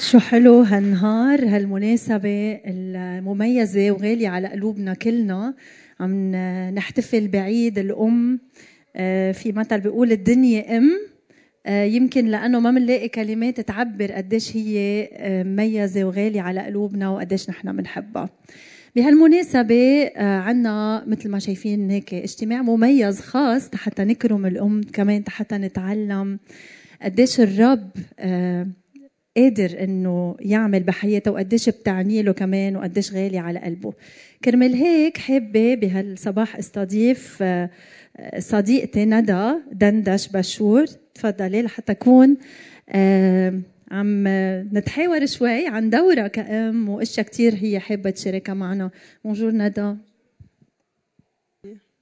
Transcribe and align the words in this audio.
شو 0.00 0.18
حلو 0.18 0.60
هالنهار 0.60 1.44
هالمناسبة 1.44 2.60
المميزة 2.66 3.90
وغالية 3.90 4.28
على 4.28 4.48
قلوبنا 4.48 4.94
كلنا. 4.94 5.54
عم 6.00 6.34
نحتفل 6.74 7.28
بعيد 7.28 7.78
الأم 7.78 8.40
آه، 8.96 9.32
في 9.32 9.52
مثل 9.52 9.80
بيقول 9.80 10.12
الدنيا 10.12 10.78
أم. 10.78 10.90
آه، 11.66 11.84
يمكن 11.84 12.26
لأنه 12.26 12.60
ما 12.60 12.70
بنلاقي 12.70 13.08
كلمات 13.08 13.60
تعبر 13.60 14.12
قديش 14.12 14.56
هي 14.56 15.08
آه، 15.12 15.42
مميزة 15.42 16.04
وغالية 16.04 16.40
على 16.40 16.60
قلوبنا 16.60 17.08
وقديش 17.08 17.50
نحن 17.50 17.76
بنحبها. 17.76 18.28
بهالمناسبة 18.96 20.10
عنا 20.18 21.04
مثل 21.06 21.28
ما 21.28 21.38
شايفين 21.38 21.90
هيك 21.90 22.14
اجتماع 22.14 22.62
مميز 22.62 23.20
خاص 23.20 23.74
حتى 23.74 24.04
نكرم 24.04 24.46
الأم 24.46 24.80
كمان 24.92 25.24
حتى 25.28 25.56
نتعلم 25.56 26.38
قديش 27.02 27.40
الرب 27.40 27.90
قادر 29.36 29.84
إنه 29.84 30.36
يعمل 30.40 30.82
بحياته 30.82 31.30
وقديش 31.30 31.68
بتعني 31.68 32.22
له 32.22 32.32
كمان 32.32 32.76
وقديش 32.76 33.12
غالي 33.12 33.38
على 33.38 33.58
قلبه. 33.58 33.92
كرمال 34.44 34.74
هيك 34.74 35.18
حابة 35.18 35.74
بهالصباح 35.74 36.56
استضيف 36.56 37.38
آه، 37.42 37.70
صديقتي 38.38 39.04
ندى 39.04 39.52
دندش 39.72 40.28
بشور. 40.28 40.86
تفضلي 41.14 41.62
لحتى 41.62 41.92
اكون 41.92 42.36
آه، 42.88 43.60
عم 43.90 44.24
نتحاور 44.76 45.26
شوي 45.26 45.66
عن 45.66 45.90
دورها 45.90 46.28
كأم 46.28 46.88
وأشياء 46.88 47.26
كثير 47.26 47.54
هي 47.54 47.78
حابة 47.80 48.10
تشاركها 48.10 48.54
معنا. 48.54 48.90
بونجور 49.24 49.50
ندى 49.52 49.94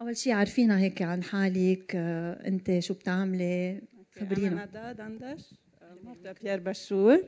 أول 0.00 0.16
شيء 0.16 0.32
عارفينا 0.32 0.78
هيك 0.78 1.02
عن 1.02 1.22
حالك 1.22 1.92
آه، 1.94 2.48
أنت 2.48 2.78
شو 2.78 2.94
بتعملي؟ 2.94 3.80
خبرينا. 4.20 4.64
ندى 4.64 5.02
دندش. 5.02 5.54
مرت 6.04 6.42
بيير 6.42 6.60
بشور 6.60 7.24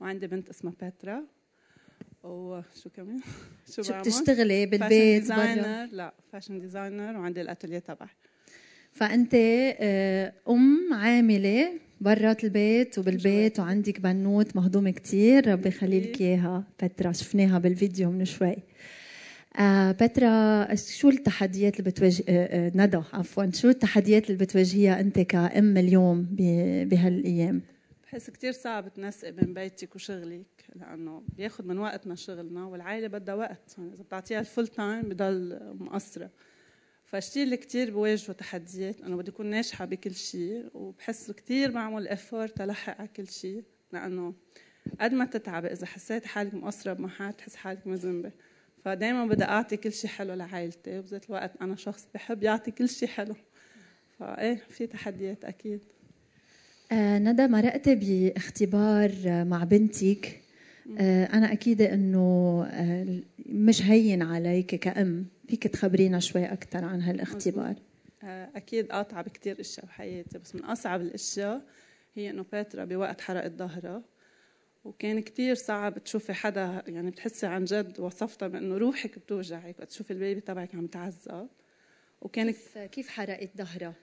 وعندي 0.00 0.26
بنت 0.26 0.48
اسمها 0.48 0.74
باترا 0.80 1.22
وشو 2.24 2.90
كمان؟ 2.96 3.20
شو, 3.76 3.82
شو 3.82 3.98
بتشتغلي 4.00 4.66
بالبيت 4.66 5.22
designer 5.22 5.88
لا 5.92 6.14
fashion 6.32 6.60
designer 6.60 7.18
وعندي 7.18 7.44
ال 7.44 7.49
atelier 7.49 7.82
تبعي. 7.86 8.08
فأنت 8.92 9.34
آه، 9.34 10.32
أم 10.48 10.92
عاملة 10.92 11.72
برات 12.00 12.44
البيت 12.44 12.98
وبالبيت 12.98 13.60
وعندك 13.60 14.00
بنوت 14.00 14.56
مهضومة 14.56 14.90
كثير 14.90 15.48
ربي 15.48 15.68
يخلي 15.68 16.00
لك 16.00 16.20
إياها 16.20 16.64
بترا. 16.82 17.12
شفناها 17.12 17.58
بالفيديو 17.58 18.10
من 18.10 18.24
شوي. 18.24 18.56
آه 19.58 19.92
بترا 19.92 20.74
شو 20.74 21.08
التحديات 21.08 21.80
اللي 21.80 21.90
بتواجه 21.90 22.24
آه 22.28 22.66
آه 22.66 22.72
ندى 22.74 23.00
عفوا. 23.12 23.50
شو 23.50 23.68
التحديات 23.68 24.30
اللي 24.30 24.44
بتواجهيها 24.44 25.00
أنت 25.00 25.18
كأم 25.20 25.76
اليوم 25.76 26.26
بهالأيام؟ 26.90 27.62
بحس 28.12 28.30
كتير 28.30 28.52
صعب 28.52 28.94
تنسقي 28.94 29.32
بين 29.32 29.54
بيتك 29.54 29.96
وشغلك 29.96 30.64
لأنه 30.74 31.22
بياخذ 31.36 31.66
من 31.66 31.78
وقتنا 31.78 32.14
شغلنا 32.14 32.64
والعائلة 32.64 33.08
بدها 33.08 33.34
وقت. 33.34 33.78
يعني 33.78 33.94
إذا 33.94 34.02
بتعطيها 34.02 34.40
ال 34.40 34.46
full 34.46 34.68
time 34.68 35.02
بضل 35.02 35.58
مقصرة. 35.80 36.30
فالشي 37.04 37.42
اللي 37.42 37.56
كتير 37.56 37.90
بواجهوا 37.90 38.34
تحديات 38.34 39.00
إنه 39.00 39.16
بدي 39.16 39.30
أكون 39.30 39.46
ناجحة 39.46 39.84
بكل 39.84 40.14
شيء 40.14 40.70
وبحس 40.74 41.30
كتير 41.30 41.70
بعمل 41.70 42.08
effort 42.08 42.48
تلحق 42.48 42.98
على 42.98 43.08
كل 43.08 43.28
شيء 43.28 43.64
لأنه 43.92 44.34
قد 45.00 45.12
ما 45.12 45.24
تتعبي 45.24 45.68
إذا 45.68 45.86
حسيت 45.86 46.26
حالك 46.26 46.54
مقصرة 46.54 46.92
بمحل 46.92 47.32
تحس 47.32 47.56
حالك 47.56 47.86
مذنبه 47.86 48.32
فدايما 48.84 49.26
بدي 49.26 49.44
أعطي 49.44 49.76
كل 49.76 49.92
شيء 49.92 50.10
حلو 50.10 50.34
لعائلتي 50.34 50.98
وبذات 50.98 51.30
الوقت 51.30 51.56
أنا 51.60 51.76
شخص 51.76 52.08
بحب 52.14 52.42
يعطي 52.42 52.70
كل 52.70 52.88
شيء 52.88 53.08
حلو. 53.08 53.34
فايه 54.18 54.54
في 54.54 54.86
تحديات 54.86 55.44
أكيد. 55.44 55.80
آه 55.84 56.01
ندى 56.94 57.46
مرقت 57.46 57.88
باختبار 57.88 59.12
مع 59.44 59.64
بنتك. 59.64 60.40
آه 60.98 61.24
أنا 61.24 61.52
أكيدة 61.52 61.94
أنه 61.94 62.64
آه 62.70 63.20
مش 63.46 63.82
هين 63.82 64.22
عليك 64.22 64.74
كأم. 64.74 65.26
فيك 65.48 65.66
تخبرينا 65.66 66.20
شوي 66.20 66.44
أكثر 66.44 66.84
عن 66.84 67.02
هالاختبار. 67.02 67.74
آه 68.22 68.48
أكيد 68.56 68.86
قاطعة 68.92 69.22
بكثير 69.22 69.60
أشياء 69.60 69.86
بحياتي 69.86 70.38
بس 70.38 70.54
من 70.54 70.64
أصعب 70.64 71.00
الأشياء 71.00 71.62
هي 72.14 72.30
أنه 72.30 72.44
باترا 72.52 72.84
بوقت 72.84 73.20
حرقت 73.20 73.52
ظهرها. 73.52 74.02
وكان 74.84 75.20
كتير 75.20 75.54
صعب 75.54 76.04
تشوفي 76.04 76.32
حدا 76.32 76.82
يعني 76.86 77.10
بتحسي 77.10 77.46
عن 77.46 77.64
جد 77.64 78.00
وصفتها 78.00 78.48
بأنه 78.48 78.76
روحك 78.78 79.18
بتوجعك 79.18 79.78
وقت 79.78 79.88
تشوفي 79.88 80.12
البيبي 80.12 80.40
تبعك 80.40 80.74
عم 80.74 80.86
تعذب 80.86 81.48
وكان 82.20 82.50
كيف, 82.50 82.78
كيف 82.78 83.08
حرقت 83.08 83.50
ظهرها؟ 83.56 83.94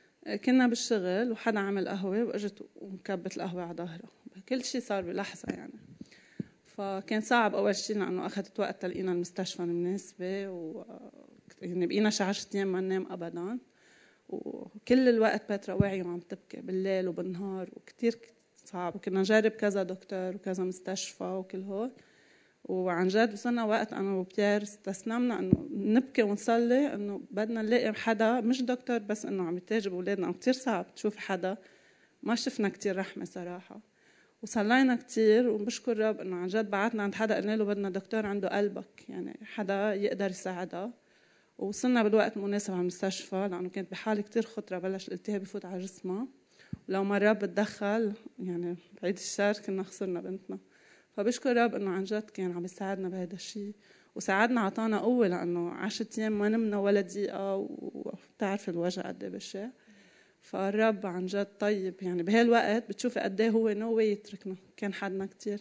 كنا 0.46 0.68
بالشغل 0.68 1.32
وحدا 1.32 1.60
عمل 1.60 1.88
قهوة 1.88 2.24
وإجت 2.24 2.70
ومكبت 2.76 3.38
القهوة 3.38 3.64
على 3.64 3.78
ظهرها 3.78 4.10
كل 4.50 4.64
شيء 4.64 4.82
صار 4.82 5.04
بلحظة 5.04 5.54
يعني. 5.54 5.80
فكان 6.66 7.22
صعب 7.22 7.56
أول 7.56 7.76
شيء 7.76 7.98
لأنه 7.98 8.26
أخذت 8.26 8.60
وقت 8.60 8.82
تلقينا 8.82 9.12
المستشفى 9.12 9.64
المناسبة 9.64 10.50
و 10.50 10.86
يعني 11.62 11.88
بقينا 11.88 12.10
شي 12.10 12.24
10 12.24 12.56
أيام 12.56 12.68
ما 12.68 12.82
ننام 12.82 13.12
أبدا. 13.12 13.60
وكل 14.30 15.10
الوقت 15.10 15.50
باترا 15.50 15.74
واعية 15.74 16.04
وعم 16.04 16.20
تبكي 16.20 16.62
بالليل 16.62 17.08
وبالنهار 17.08 17.70
وكتير 17.74 18.20
صعب. 18.66 18.96
وكنا 18.96 19.20
نجرب 19.20 19.52
كذا 19.52 19.84
دكتور 19.84 20.36
وكذا 20.36 20.64
مستشفى 20.64 21.24
وكل 21.24 21.62
هول. 21.62 21.92
وعن 22.70 23.08
جد 23.08 23.34
وصلنا 23.34 23.64
وقت 23.64 23.94
أنا 23.94 24.16
وبيير 24.16 24.64
استسلمنا 24.64 25.40
إنه 25.40 25.68
نبكي 25.72 26.24
ونصلي 26.24 26.94
إنه 26.94 27.22
بدنا 27.32 27.62
نلاقي 27.62 27.94
حدا 27.94 28.42
مش 28.42 28.62
دكتور 28.62 28.98
بس 28.98 29.26
إنه 29.26 29.44
عم 29.44 29.58
يتاجر 29.58 29.90
بأولادنا 29.90 30.32
كثير 30.32 30.54
صعب 30.54 30.96
تشوف 30.96 31.18
حدا. 31.18 31.58
ما 32.24 32.36
شفنا 32.36 32.70
كثير 32.70 32.98
رحمة 32.98 33.26
صراحة. 33.26 33.82
وصلينا 34.42 34.96
كثير 34.96 35.50
وبشكر 35.50 35.98
رب 35.98 36.20
إنه 36.20 36.36
عن 36.36 36.48
جد 36.48 36.70
بعتنا 36.70 37.04
عند 37.04 37.16
حدا 37.16 37.36
قلنا 37.36 37.56
له 37.56 37.66
بدنا 37.66 37.90
دكتور 37.90 38.26
عنده 38.26 38.58
قلبك 38.58 39.10
يعني 39.10 39.40
حدا 39.44 39.94
يقدر 39.94 40.30
يساعدها 40.30 40.94
ووصلنا 41.58 42.04
بالوقت 42.04 42.38
المناسب 42.38 42.74
على 42.74 42.82
المستشفى 42.82 43.48
لأنه 43.52 43.70
كانت 43.70 43.92
بحالة 43.92 44.22
كثير 44.22 44.44
خطرة 44.44 44.78
بلش 44.78 45.08
الالتهاب 45.08 45.42
يفوت 45.42 45.66
على 45.66 45.80
جسمها 45.80 46.28
ولو 46.90 47.04
ما 47.04 47.18
الرب 47.18 47.40
تدخل 47.40 48.14
يعني 48.40 48.78
بعيد 49.02 49.18
الشر 49.18 49.54
كنا 49.54 49.84
خسرنا 49.84 50.22
بنتنا. 50.22 50.58
فبشكر 51.20 51.58
رب 51.58 51.76
إنه 51.76 51.90
عن 51.92 52.04
جد 52.04 52.30
كان 52.30 52.52
عم 52.52 52.66
يساعدنا 52.66 53.10
بهذا 53.10 53.34
الشيء 53.34 53.74
وساعدنا 54.16 54.62
عطانا 54.62 55.00
قوة 55.00 55.28
لأنه 55.28 55.72
10 55.72 56.08
أيام 56.18 56.40
ما 56.40 56.50
نمنا 56.50 56.78
ولا 56.78 57.02
دقيقة 57.02 57.56
وبتعرف 57.56 58.70
الوجع 58.70 59.02
قد 59.02 59.24
إيه 59.24 59.30
بشع. 59.30 59.68
فالرب 60.42 61.06
عن 61.06 61.26
جد 61.26 61.48
طيب 61.60 61.94
يعني 62.02 62.24
بهالوقت 62.24 62.90
بتشوفي 62.90 63.20
قد 63.20 63.42
إيه 63.42 63.50
هو 63.50 63.70
no 63.70 64.00
يتركنا. 64.00 64.56
كان 64.78 64.94
حدنا 64.94 65.26
كثير 65.26 65.60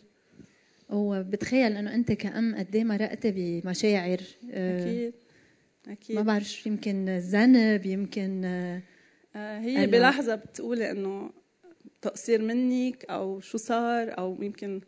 وبتخيل 0.91 1.73
إنه 1.77 1.95
أنت 1.95 2.13
كأم 2.13 2.55
قد 2.57 2.77
إيه 2.77 2.85
مرقتي 2.85 3.61
بمشاعر 3.65 4.21
آه، 4.51 4.83
أكيد 4.83 5.15
أكيد. 5.89 6.17
ما 6.17 6.23
بعرف 6.23 6.67
يمكن 6.67 7.19
ذنب 7.19 7.87
يمكن 7.87 8.45
آه 8.45 9.59
هي 9.59 9.87
بلحظة 9.87 10.35
بتقولي 10.35 10.91
إنه 10.91 11.31
تقصير 12.03 12.43
منك 12.43 13.05
أو 13.05 13.41
شو 13.41 13.59
صار 13.59 14.19
أو 14.19 14.43
يمكن 14.43 14.81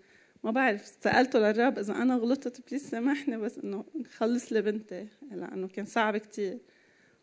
ما 0.44 0.50
بعرف 0.50 0.86
سألته 1.00 1.38
للرب 1.38 1.78
إذا 1.78 1.92
أنا 1.92 2.16
غلطت 2.16 2.68
please 2.68 2.90
سامحني 2.90 3.36
بس 3.36 3.58
إنه 3.58 3.84
خلص 4.16 4.52
لي 4.52 4.62
بنتي 4.62 5.06
لأنه 5.32 5.68
كان 5.68 5.84
صعب 5.84 6.16
كتير. 6.16 6.58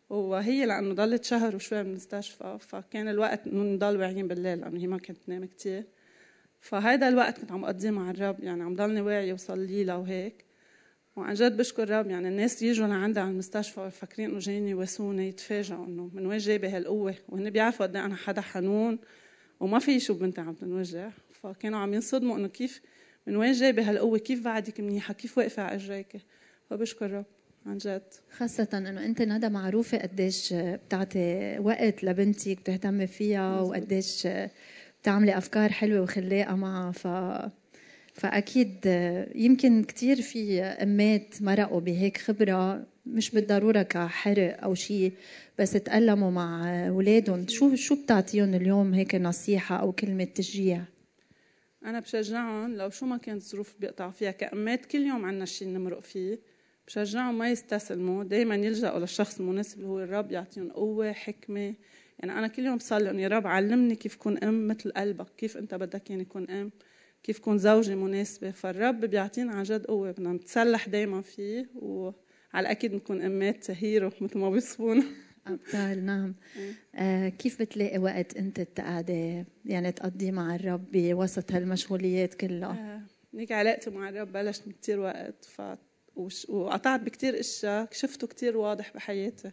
وهي 0.10 0.66
لأنه 0.66 0.94
ضلت 0.94 1.24
شهر 1.24 1.56
وشوي 1.56 1.84
بالمستشفى 1.84 2.58
فكان 2.60 3.08
الوقت 3.08 3.48
إنه 3.48 3.64
نضل 3.64 3.98
واعيين 3.98 4.28
بالليل 4.28 4.60
لأنه 4.60 4.80
هي 4.80 4.88
ما 4.88 4.98
كانت 4.98 5.20
تنام 5.26 5.46
كتير. 5.46 5.84
فهذا 6.60 7.08
الوقت 7.08 7.40
كنت 7.40 7.52
عم 7.52 7.66
أقضيه 7.66 7.90
مع 7.90 8.12
الرب 8.12 8.44
يعني 8.44 8.64
عم 8.64 8.76
ضلني 8.76 9.02
واعية 9.02 9.34
وصلي 9.34 9.84
لها 9.84 9.96
وهيك 9.96 10.46
وعن 11.16 11.34
جد 11.34 11.58
بشكر 11.58 11.84
الرب 11.84 12.10
يعني 12.10 12.28
الناس 12.28 12.62
يجوا 12.62 12.88
لعندها 12.88 13.24
على 13.24 13.32
المستشفى 13.32 13.92
فاكرين 13.92 14.30
إنه 14.30 14.40
جايين 14.40 14.68
يواسوني 14.68 15.28
يتفاجئوا 15.28 15.86
إنه 15.86 16.10
من 16.14 16.26
وين 16.26 16.38
جايبة 16.38 16.78
هالقوة. 16.78 17.16
وهن 17.30 17.50
بيعرفوا 17.50 17.86
قد 17.86 17.96
إيه 17.96 18.06
أنا 18.06 18.16
حدا 18.16 18.42
حنون 18.42 19.00
وما 19.60 19.80
في 19.80 20.00
شو 20.00 20.14
بنتي 20.14 20.42
عم 20.42 20.54
تنوجع. 20.54 21.10
فكانوا 21.32 21.80
عم 21.80 21.94
ينصدموا 21.94 22.38
إنه 22.38 22.48
كيف 22.48 22.82
من 23.28 23.36
وين 23.36 23.52
جايبة 23.52 23.90
هالقوة؟ 23.90 24.18
كيف 24.18 24.44
بعدك 24.44 24.80
منيحة؟ 24.80 25.14
كيف 25.14 25.38
واقفة 25.38 25.64
على 25.64 25.76
أجريك؟ 25.76 26.18
فبشكر 26.70 27.12
رب 27.12 27.26
عن 27.66 27.78
جد. 27.78 28.04
خاصة 28.32 28.68
إنه 28.74 29.06
أنت 29.06 29.22
ندى 29.22 29.50
معروفة 29.50 29.98
قديش 29.98 30.54
بتعطي 30.54 31.58
وقت 31.60 32.04
لبنتك 32.04 32.60
بتهتمي 32.60 33.08
فيها 33.08 33.62
وقديش 33.62 34.28
بتعملي 35.02 35.38
أفكار 35.38 35.72
حلوة 35.72 36.02
وخلاقة 36.02 36.56
معها. 36.56 36.92
ف 36.92 37.08
فأكيد 38.14 38.86
يمكن 39.36 39.84
كثير 39.84 40.22
في 40.22 40.62
أمات 40.62 41.42
مرقوا 41.42 41.80
بهيك 41.80 42.18
خبرة 42.18 42.86
مش 43.06 43.32
بالضرورة 43.32 43.82
كحرق 43.82 44.64
أو 44.64 44.74
شيء 44.74 45.12
بس 45.60 45.72
تألموا 45.72 46.32
مع 46.32 46.70
أولادهم. 46.88 47.48
شو 47.48 47.76
شو 47.76 47.96
بتعطيهم 48.04 48.54
اليوم 48.54 48.94
هيك 48.94 49.16
نصيحة 49.16 49.76
أو 49.76 49.92
كلمة 49.92 50.24
تشجيع؟ 50.24 50.84
أنا 51.86 52.00
بشجعهم 52.00 52.76
لو 52.76 52.90
شو 52.90 53.06
ما 53.06 53.18
كانت 53.18 53.42
الظروف 53.42 53.76
بيقطعوا 53.80 54.12
فيها 54.12 54.32
كأمات 54.32 54.86
كل 54.86 55.00
يوم 55.00 55.26
عنا 55.26 55.46
شيء 55.46 55.68
نمرق 55.68 56.00
فيه 56.00 56.40
بشجعهم 56.88 57.38
ما 57.38 57.50
يستسلموا. 57.52 58.24
دائما 58.24 58.56
يلجأوا 58.56 59.00
للشخص 59.00 59.40
المناسب 59.40 59.78
اللي 59.78 59.88
هو 59.88 60.00
الرب 60.00 60.32
يعطيهم 60.32 60.72
قوة 60.72 61.12
حكمة. 61.12 61.76
يعني 62.20 62.32
أنا 62.32 62.48
كل 62.48 62.66
يوم 62.66 62.78
بصلي 62.78 63.10
إنه 63.10 63.22
يا 63.22 63.28
رب 63.28 63.48
علمني 63.48 63.96
كيف 63.96 64.16
كون 64.16 64.38
أم 64.38 64.68
مثل 64.68 64.92
قلبك 64.92 65.28
كيف 65.38 65.58
أنت 65.58 65.76
بدك 65.76 66.10
يعني 66.10 66.22
يكون 66.22 66.50
أم 66.50 66.72
كيف 67.24 67.40
كون 67.40 67.58
زوجة 67.58 67.96
مناسبة. 67.96 68.52
فالرب 68.52 69.00
بيعطينا 69.00 69.52
عن 69.52 69.64
جد 69.64 69.86
قوة 69.86 70.12
بدنا 70.12 70.34
نتسلح 70.34 70.90
دايما 70.90 71.22
فيه 71.22 71.70
وعلى 71.76 72.14
الأكيد 72.56 72.94
نكون 72.94 73.22
أمات 73.22 73.72
هيرو 73.72 74.12
مثل 74.22 74.38
ما 74.40 74.50
بيوصفونا 74.50 75.04
أبطال 75.54 76.06
نعم. 76.06 76.36
آه 76.96 77.30
كيف 77.30 77.62
بتلاقي 77.62 77.98
وقت 77.98 78.38
أنت 78.38 78.62
تقعدي؟ 78.62 79.46
يعني 79.66 79.92
تقضي 79.92 80.32
مع 80.32 80.56
الرب 80.56 80.92
بوسط 80.92 81.52
هالمشغوليات 81.52 82.34
كلها؟ 82.34 83.02
آه 83.34 83.54
علاقتي 83.54 83.90
مع 83.90 84.10
الرب 84.10 84.32
بلشت 84.32 84.68
من 84.68 84.74
كتير 84.74 85.00
وقت 85.00 85.46
ف 85.46 85.62
وقطعت 86.50 87.00
بكتير 87.00 87.40
أشياء 87.40 87.88
شفته 87.92 88.28
كتير 88.28 88.58
واضح 88.58 88.94
بحياتي. 88.94 89.52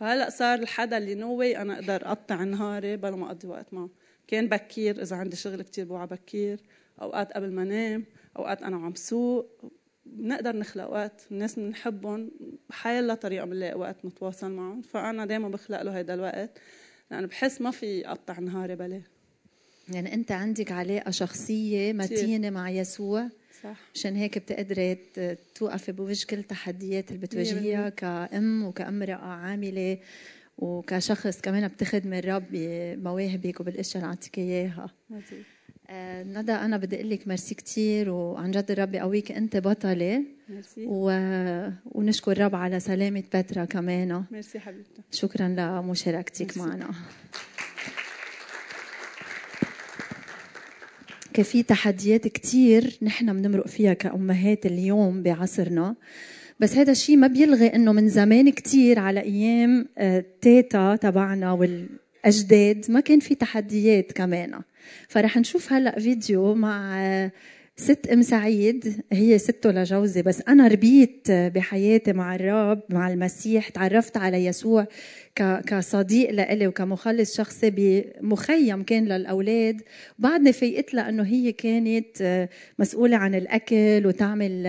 فهلأ 0.00 0.30
صار 0.30 0.58
الحدا 0.58 0.98
اللي 0.98 1.14
no 1.14 1.34
way 1.34 1.58
أنا 1.58 1.74
أقدر 1.74 2.06
أقطع 2.06 2.44
نهاري 2.44 2.96
بلا 2.96 3.16
ما 3.16 3.26
أقضي 3.26 3.48
وقت 3.48 3.74
معه. 3.74 3.90
كان 4.26 4.48
بكير 4.48 5.02
إذا 5.02 5.16
عندي 5.16 5.36
شغل 5.36 5.62
كتير 5.62 5.84
بوعى 5.84 6.06
بكير 6.06 6.60
أوقات 7.02 7.32
قبل 7.32 7.52
ما 7.52 7.62
أنام 7.62 8.04
أوقات 8.38 8.62
أنا 8.62 8.76
وعم 8.76 8.94
سوق 8.94 9.72
بنقدر 10.06 10.56
نخلق 10.56 10.90
وقت 10.90 11.26
الناس 11.30 11.58
بنحبهم 11.58 12.30
الله 12.86 13.14
طريقة 13.14 13.44
بنلاقي 13.44 13.78
وقت 13.78 14.04
نتواصل 14.04 14.50
معهم. 14.50 14.82
فأنا 14.82 15.26
دائما 15.26 15.48
بخلق 15.48 15.82
له 15.82 16.00
هذا 16.00 16.14
الوقت 16.14 16.58
لأنه 17.10 17.26
بحس 17.26 17.60
ما 17.60 17.70
في 17.70 18.08
اقطع 18.08 18.38
نهاري 18.38 18.76
بلا. 18.76 19.02
يعني 19.88 20.14
أنت 20.14 20.32
عندك 20.32 20.72
علاقة 20.72 21.10
شخصية 21.10 21.92
متينة 21.92 22.50
مع 22.50 22.70
يسوع. 22.70 23.28
صح. 23.62 23.76
مشان 23.94 24.16
هيك 24.16 24.38
بتقدري 24.38 24.94
توقفي 25.54 25.92
بوجه 25.92 26.26
كل 26.26 26.38
التحديات 26.38 27.10
اللي 27.10 27.20
بتواجهيها 27.26 27.88
كأم 27.88 28.64
وكأمرأة 28.64 29.14
عاملة 29.14 29.98
وكشخص 30.58 31.40
كمان 31.40 31.68
بتخدمي 31.68 32.18
الرب 32.18 32.44
بمواهبك 32.50 33.60
وبالأشياء 33.60 34.04
اللي 34.04 34.12
عطيك 34.16 34.38
إياها. 34.38 34.90
آه 35.10 35.22
ندى 35.90 36.52
أنا 36.52 36.76
بدي 36.76 36.96
أقول 36.96 37.10
لك 37.10 37.28
ميرسي 37.28 37.54
كثير 37.54 38.10
وعن 38.10 38.50
جد 38.50 38.70
الرب 38.70 38.94
يقويك 38.94 39.32
أنت 39.32 39.56
بطلة. 39.56 40.22
ميرسي. 40.48 40.86
و... 40.88 41.10
ونشكر 41.84 42.32
الرب 42.32 42.54
على 42.54 42.80
سلامة 42.80 43.22
بترا 43.34 43.64
كمان. 43.64 44.24
ميرسي 44.30 44.58
حبيبتي. 44.58 45.02
شكرا 45.12 45.48
لمشاركتك 45.48 46.58
معنا. 46.58 46.90
في 51.42 51.62
تحديات 51.62 52.28
كتير 52.28 52.98
نحن 53.02 53.42
بنمرق 53.42 53.66
فيها 53.66 53.92
كأمهات 53.92 54.66
اليوم 54.66 55.22
بعصرنا. 55.22 55.94
بس 56.60 56.76
هذا 56.76 56.92
الشيء 56.92 57.16
ما 57.16 57.26
بيلغي 57.26 57.66
إنه 57.66 57.92
من 57.92 58.08
زمان 58.08 58.50
كتير 58.50 58.98
على 58.98 59.20
أيام 59.20 59.88
آه، 59.98 60.24
تيتا 60.40 60.96
تبعنا 60.96 61.52
والاجداد 62.26 62.86
ما 62.88 63.00
كان 63.00 63.20
في 63.20 63.34
تحديات 63.34 64.12
كمان. 64.12 64.60
فرح 65.08 65.36
نشوف 65.36 65.72
هلأ 65.72 65.98
فيديو 66.00 66.54
مع 66.54 67.00
آه، 67.00 67.32
ست 67.76 68.06
أم 68.06 68.22
سعيد 68.22 69.02
هي 69.12 69.38
سته 69.38 69.70
لجوزي 69.70 70.22
بس 70.22 70.42
أنا 70.48 70.68
ربيت 70.68 71.30
بحياتي 71.30 72.12
مع 72.12 72.34
الرب 72.34 72.82
مع 72.90 73.08
المسيح. 73.12 73.68
تعرفت 73.68 74.16
على 74.16 74.46
يسوع 74.46 74.86
كصديق 75.66 76.30
لإلي 76.30 76.66
وكمخلص 76.66 77.36
شخصي 77.36 77.70
بمخيم 77.70 78.82
كان 78.82 79.04
للأولاد. 79.04 79.82
بعدني 80.18 80.52
فيقت 80.52 80.94
لها 80.94 81.08
انه 81.08 81.22
هي 81.22 81.52
كانت 81.52 82.22
آه، 82.22 82.48
مسؤولة 82.78 83.16
عن 83.16 83.34
الأكل 83.34 84.02
وتعمل 84.06 84.66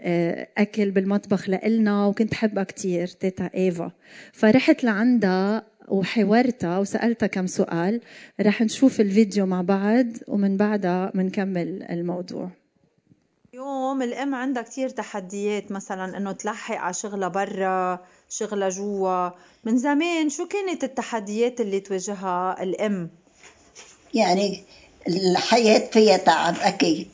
آه، 0.00 0.48
أكل 0.58 0.90
بالمطبخ 0.90 1.48
لإلنا 1.48 2.06
وكنت 2.06 2.34
حبها 2.34 2.64
كثير 2.64 3.06
تيتا 3.06 3.50
إيفا. 3.54 3.92
فرحت 4.32 4.84
لعندها 4.84 5.67
وحورتها 5.90 6.78
وسألتها 6.78 7.26
كم 7.26 7.46
سؤال 7.46 8.00
رح 8.40 8.62
نشوف 8.62 9.00
الفيديو 9.00 9.46
مع 9.46 9.62
بعض 9.62 10.06
ومن 10.28 10.56
بعدها 10.56 11.10
بنكمل 11.14 11.82
الموضوع. 11.82 12.50
اليوم 13.54 14.02
الأم 14.02 14.34
عندها 14.34 14.62
كتير 14.62 14.88
تحديات 14.88 15.72
مثلا 15.72 16.16
إنه 16.16 16.32
تلحق 16.32 16.74
على 16.76 16.94
شغلها 16.94 17.28
برا 17.28 18.00
شغلها 18.28 18.68
جوا. 18.68 19.30
من 19.64 19.78
زمان 19.78 20.28
شو 20.28 20.46
كانت 20.46 20.84
التحديات 20.84 21.60
اللي 21.60 21.80
تواجهها 21.80 22.62
الأم؟ 22.62 23.10
يعني 24.14 24.62
الحياة 25.08 25.90
فيها 25.90 26.16
تعب 26.16 26.54
أكيد. 26.60 27.08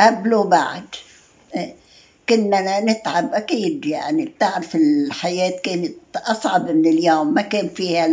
قبل 0.00 0.34
وبعد. 0.34 0.84
كنا 2.28 2.80
نتعب 2.80 3.34
أكيد 3.34 3.86
يعني. 3.86 4.24
بتعرف 4.24 4.76
الحياة 4.76 5.52
كانت 5.62 5.94
أصعب 6.16 6.70
من 6.70 6.86
اليوم 6.86 7.34
ما 7.34 7.42
كان 7.42 7.68
فيها 7.68 8.06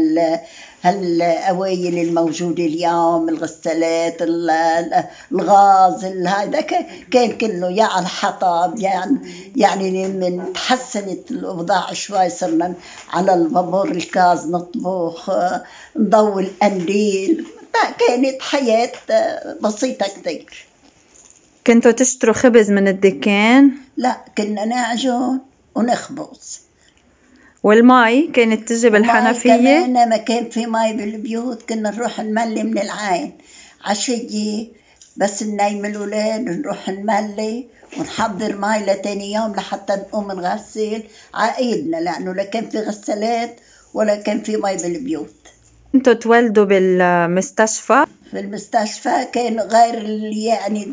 هالأوايل 0.83 2.07
الموجودة 2.07 2.65
اليوم 2.65 3.29
الغسالات 3.29 4.21
الغاز 5.31 6.05
هذا 6.05 6.61
كان 7.11 7.37
كله 7.37 7.71
يا 7.71 7.83
على 7.83 8.01
الحطب 8.05 8.79
يعني 8.79 9.17
يعني 9.55 10.07
من 10.07 10.53
تحسنت 10.53 11.31
الأوضاع 11.31 11.93
شوي 11.93 12.29
صرنا 12.29 12.73
على 13.09 13.33
البابور 13.33 13.91
الكاز 13.91 14.47
نطبخ 14.47 15.31
نضوي 15.95 16.43
القنديل 16.43 17.45
كانت 18.07 18.41
حياة 18.41 18.91
بسيطة 19.61 20.07
كتير. 20.07 20.70
كنتوا 21.67 21.91
تشتروا 21.91 22.33
خبز 22.33 22.71
من 22.71 22.87
الدكان؟ 22.87 23.71
لا 23.97 24.17
كنا 24.37 24.65
نعجن 24.65 25.39
ونخبز 25.75 26.59
والمي 27.63 28.27
كانت 28.27 28.69
تجي 28.69 28.89
بالحنفية؟ 28.89 29.57
كمان 29.57 30.09
ما 30.09 30.17
كان 30.17 30.49
في 30.49 30.65
مي 30.65 30.93
بالبيوت 30.93 31.69
كنا 31.69 31.91
نروح 31.91 32.19
نملي 32.19 32.63
من 32.63 32.77
العين 32.77 33.31
عشية 33.85 34.67
بس 35.17 35.43
ننيم 35.43 35.85
الأولاد 35.85 36.41
نروح 36.41 36.89
نملي 36.89 37.67
ونحضر 37.97 38.57
مي 38.57 38.79
لتاني 38.79 39.33
يوم 39.33 39.55
لحتى 39.55 39.93
نقوم 39.93 40.31
نغسل 40.31 41.03
عايدنا 41.33 41.97
لأنه 41.97 42.33
لا 42.33 42.43
كان 42.43 42.69
في 42.69 42.77
غسالات 42.79 43.59
ولا 43.93 44.15
كان 44.15 44.43
في 44.43 44.57
مي 44.57 44.75
بالبيوت 44.75 45.33
أنتوا 45.95 46.13
تولدوا 46.13 46.65
بالمستشفى؟ 46.65 48.05
في 48.31 48.39
المستشفى 48.39 49.25
كان 49.33 49.59
غير 49.59 50.05
يعني 50.33 50.85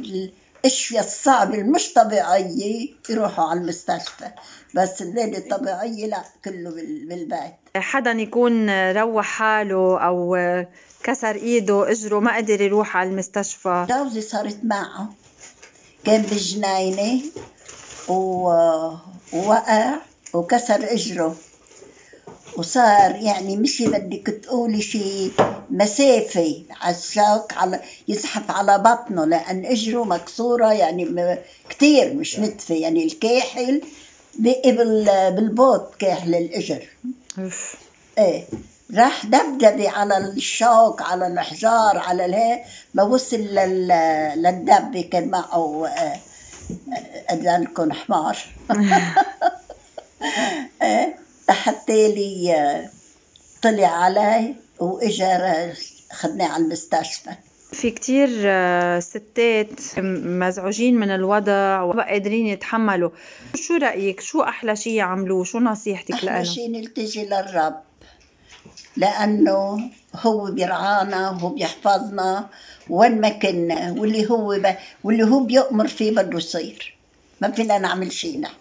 الاشياء 0.69 1.05
الصعبة 1.05 1.55
المش 1.59 1.93
طبيعية 1.93 2.88
يروحوا 3.11 3.44
على 3.44 3.61
المستشفى. 3.61 4.31
بس 4.75 5.03
الليلة 5.03 5.38
الطبيعية 5.38 6.06
لا 6.06 6.23
كله 6.44 6.70
بالبيت. 7.09 7.55
حدا 7.76 8.11
يكون 8.11 8.70
روح 8.91 9.26
حاله 9.26 9.99
أو 9.99 10.37
كسر 11.03 11.35
إيده 11.35 11.91
إجره 11.91 12.20
ما 12.20 12.37
قدر 12.37 12.61
يروح 12.61 12.97
على 12.97 13.11
المستشفى. 13.11 13.87
جوزي 13.91 14.20
صارت 14.20 14.59
معه. 14.65 15.09
كان 16.05 16.23
بالجناينة 16.23 17.22
ووقع 18.08 19.94
وكسر 20.34 20.93
إجره. 20.93 21.37
وصار 22.56 23.17
يعني 23.17 23.56
مشي 23.56 23.86
بدك 23.86 24.26
تقولي 24.26 24.82
شي 24.82 25.31
مسافة 25.70 26.62
على 26.81 26.96
الشوك 26.96 27.52
على 27.52 27.81
يزحف 28.08 28.50
على 28.50 28.78
بطنه 28.78 29.24
لأن 29.24 29.64
إجره 29.64 30.05
مكسورة 30.05 30.72
يعني 30.72 31.38
كتير 31.69 32.14
مش 32.14 32.38
نتفة 32.38 32.74
يعني 32.74 33.05
الكاحل 33.05 33.82
بقي 34.38 34.72
بالبوط 35.31 35.94
كاحل 35.94 36.34
الإجر. 36.34 36.88
إيه. 38.19 38.44
راح 38.94 39.26
دبدبي 39.26 39.88
على 39.88 40.19
الشوك 40.19 41.02
على 41.02 41.26
الحجار 41.26 41.98
على 41.98 42.24
الهي 42.24 42.64
لوصل 42.94 43.36
للدب 43.36 44.96
كان 45.12 45.28
معه 45.28 45.88
أذنكم 47.31 47.93
حمار. 47.93 48.38
إيه. 50.82 51.28
حتى 51.48 52.08
لي 52.14 52.88
طلع 53.62 53.86
علي 53.86 54.55
وإجا 54.81 55.72
خدناه 56.12 56.48
على 56.48 56.64
المستشفى. 56.64 57.31
في 57.72 57.90
كتير 57.90 58.28
آه، 58.44 59.00
ستات 59.00 59.98
مزعوجين 60.24 60.96
من 60.96 61.10
الوضع 61.10 61.82
وما 61.82 62.02
قادرين 62.02 62.46
يتحملوا. 62.46 63.10
شو 63.55 63.76
رأيك؟ 63.76 64.20
شو 64.20 64.43
أحلى 64.43 64.76
شيء 64.76 64.93
يعملوه؟ 64.93 65.44
شو 65.44 65.58
نصيحتك 65.58 66.24
لهم 66.24 66.34
أحلى 66.34 66.44
شيء 66.44 66.70
نلتجي 66.70 67.24
للرب 67.24 67.74
لأنه 68.96 69.90
هو 70.17 70.50
بيرعانا 70.50 71.31
وهو 71.31 71.48
بيحفظنا 71.48 72.48
وين 72.90 73.20
ما 73.20 73.28
كنا 73.28 73.94
واللي 73.98 74.31
هو 74.31 74.58
ب... 74.58 74.74
واللي 75.05 75.24
هو 75.24 75.40
بيأمر 75.40 75.86
فيه 75.88 76.10
بده 76.10 76.38
يصير. 76.38 76.96
ما 77.40 77.50
فينا 77.50 77.78
نعمل 77.78 78.12
شيء 78.12 78.40
نحن. 78.40 78.55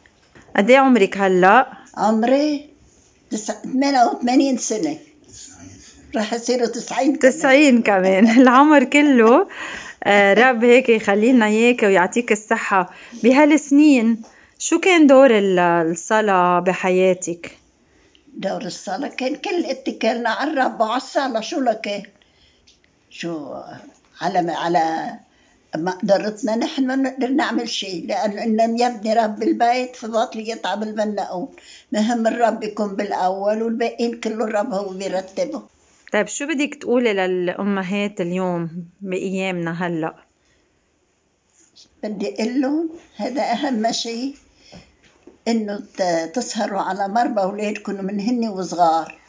قد 0.55 0.69
إيه 0.69 0.77
عمرك 0.77 1.17
هلأ؟ 1.17 1.67
عمري 1.97 2.76
88 3.31 4.57
سنة. 4.57 4.97
راح 6.15 6.33
يصيروا 6.33 6.67
90 6.67 7.15
كمان. 7.15 7.19
90 7.19 7.81
كمان. 7.81 8.27
العمر 8.41 8.83
كله 8.83 9.47
آه، 10.03 10.33
رب 10.33 10.63
هيك 10.63 10.89
يخلي 10.89 11.31
لنا 11.31 11.45
اياك 11.45 11.83
ويعطيك 11.83 12.31
الصحة. 12.31 12.93
بهالسنين 13.23 14.21
شو 14.59 14.79
كان 14.79 15.07
دور 15.07 15.29
الصلاة 15.31 16.59
بحياتك؟ 16.59 17.57
دور 18.33 18.61
الصلاة 18.61 19.07
كان 19.07 19.35
كل 19.35 19.65
اتكالنا 19.65 20.29
على 20.29 20.51
الرب 20.51 20.81
وعلى 20.81 20.97
الصلاة. 20.97 21.41
شو 21.41 21.59
لكان؟ 21.59 22.03
شو 23.09 23.55
على 24.21 24.51
على 24.51 25.13
ما 25.75 25.91
قدرتنا 25.91 26.55
نحن 26.55 26.87
ما 26.87 26.95
نقدر 26.95 27.27
نعمل 27.27 27.69
شيء 27.69 28.07
لأنه 28.07 28.43
إن 28.43 28.57
لم 28.57 28.77
يبني 28.77 29.13
رب 29.13 29.43
البيت 29.43 29.95
فباطل 29.95 30.39
يتعب 30.39 30.83
البناؤون 30.83 31.49
مهم 31.91 32.27
الرب 32.27 32.63
يكون 32.63 32.95
بالأول 32.95 33.61
والباقيين 33.63 34.19
كله 34.19 34.45
الرب 34.45 34.73
هو 34.73 34.89
بيرتبه. 34.89 35.61
طيب 36.13 36.27
شو 36.27 36.45
بدك 36.47 36.75
تقولي 36.81 37.13
للأمهات 37.13 38.21
اليوم 38.21 38.69
بأيامنا 39.01 39.87
هلأ؟ 39.87 40.15
بدي 42.03 42.33
أقول 42.33 42.61
لهم 42.61 42.89
هذا 43.15 43.41
أهم 43.41 43.91
شيء 43.91 44.35
إنه 45.47 45.83
تسهروا 46.33 46.81
على 46.81 47.07
مربى 47.07 47.41
أولادكم 47.41 48.05
من 48.05 48.19
هن 48.19 48.47
وصغار 48.47 49.19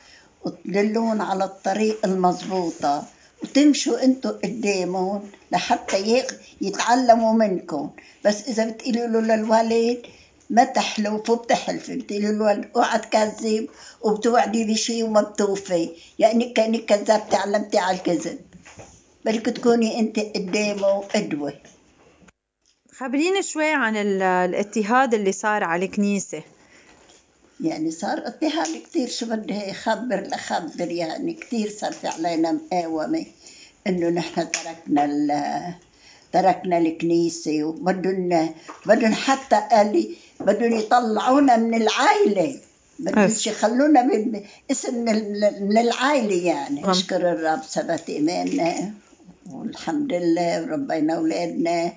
وتدلون 0.45 1.21
على 1.21 1.45
الطريق 1.45 2.07
المضبوطة. 2.07 3.07
وتمشوا 3.43 4.05
أنتوا 4.05 4.31
قدامهم 4.31 5.31
لحتى 5.53 6.25
يتعلموا 6.61 7.33
منكم. 7.33 7.91
بس 8.25 8.49
إذا 8.49 8.71
بتقولوا 8.71 9.21
له 9.21 9.37
للولد 9.37 10.03
ما 10.51 10.65
تحلف 10.65 11.31
وبتحلفي 11.31 11.97
بتقولي 11.97 12.33
له 12.33 12.69
أوعى 12.77 12.99
تكذب 12.99 13.69
وبتوعدي 14.01 14.65
بشيء 14.65 15.05
وما 15.05 15.21
بتوفي. 15.21 15.91
يعني 16.19 16.53
كأنك 16.53 16.85
كذبتي 16.85 17.37
علمتي 17.37 17.79
على 17.79 17.97
الكذب. 17.97 18.39
بدك 19.25 19.47
تكوني 19.47 20.01
انت 20.01 20.19
قدامه 20.19 21.01
قدوة. 21.01 21.53
خبريني 22.99 23.43
شوي 23.43 23.73
عن 23.73 23.97
الاضطهاد 23.97 25.15
اللي 25.15 25.33
صار 25.33 25.65
على 25.65 25.85
الكنيسة. 25.85 26.43
يعني 27.61 27.91
صار 27.91 28.27
اضطهاد 28.27 28.83
كثير 28.91 29.09
شو 29.09 29.27
بدي 29.27 29.73
خبر 29.73 30.21
لخبر 30.21 30.91
يعني 30.91 31.33
كثير 31.33 31.71
صار 31.71 31.93
في 31.93 32.09
علينا 32.09 32.53
مقاومة 32.53 33.27
إنه 33.87 34.09
نحن 34.09 34.47
تركنا 34.51 35.75
تركنا 36.33 36.79
الكنيسة 36.79 37.65
وبدهم 37.65 38.51
بدهم 38.87 39.13
حتى 39.15 39.63
قال 39.71 40.17
بدهم 40.41 40.73
يطلعونا 40.73 41.57
من 41.57 41.75
العائلة 41.75 42.61
بدهم 42.99 43.31
يخلونا 43.47 44.03
باسم 44.69 45.05
من 45.61 45.79
العائلة 45.79 46.47
يعني. 46.47 46.83
نشكر 46.83 47.33
الرب 47.33 47.63
ثبت 47.63 48.09
إيماننا 48.09 48.93
والحمد 49.53 50.13
لله 50.13 50.63
وربينا 50.63 51.15
أولادنا 51.15 51.93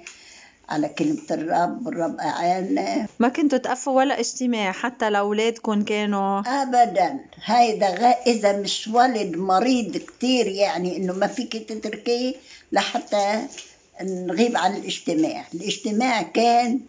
على 0.72 0.90
كلمة 0.90 1.28
الرب 1.32 1.86
والرب 1.86 2.20
أعاننا. 2.20 3.08
ما 3.20 3.28
كنتوا 3.30 3.58
تقفوا 3.58 3.94
ولا 3.94 4.20
اجتماع 4.20 4.72
حتى 4.72 5.10
لأولادكم 5.10 5.84
كانوا؟ 5.84 6.62
أبدا. 6.62 7.20
هيدا 7.44 7.88
غ... 7.88 8.14
إذا 8.28 8.60
مش 8.60 8.88
ولد 8.94 9.38
مريض 9.38 9.98
كتير 9.98 10.48
يعني 10.48 10.98
إنه 10.98 11.14
ما 11.14 11.28
فيك 11.28 11.70
تتركيه 11.70 12.34
لحتى 12.72 13.42
نغيب 14.02 14.58
عن 14.58 14.76
الاجتماع. 14.76 15.46
الاجتماع 15.54 16.22
كان 16.22 16.80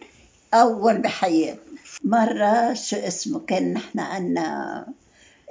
أول 0.53 0.97
بحياتنا. 0.97 1.73
مرة 2.03 2.73
شو 2.73 2.95
اسمه 2.95 3.39
كان 3.39 3.73
نحن 3.73 3.99
عنا 3.99 4.85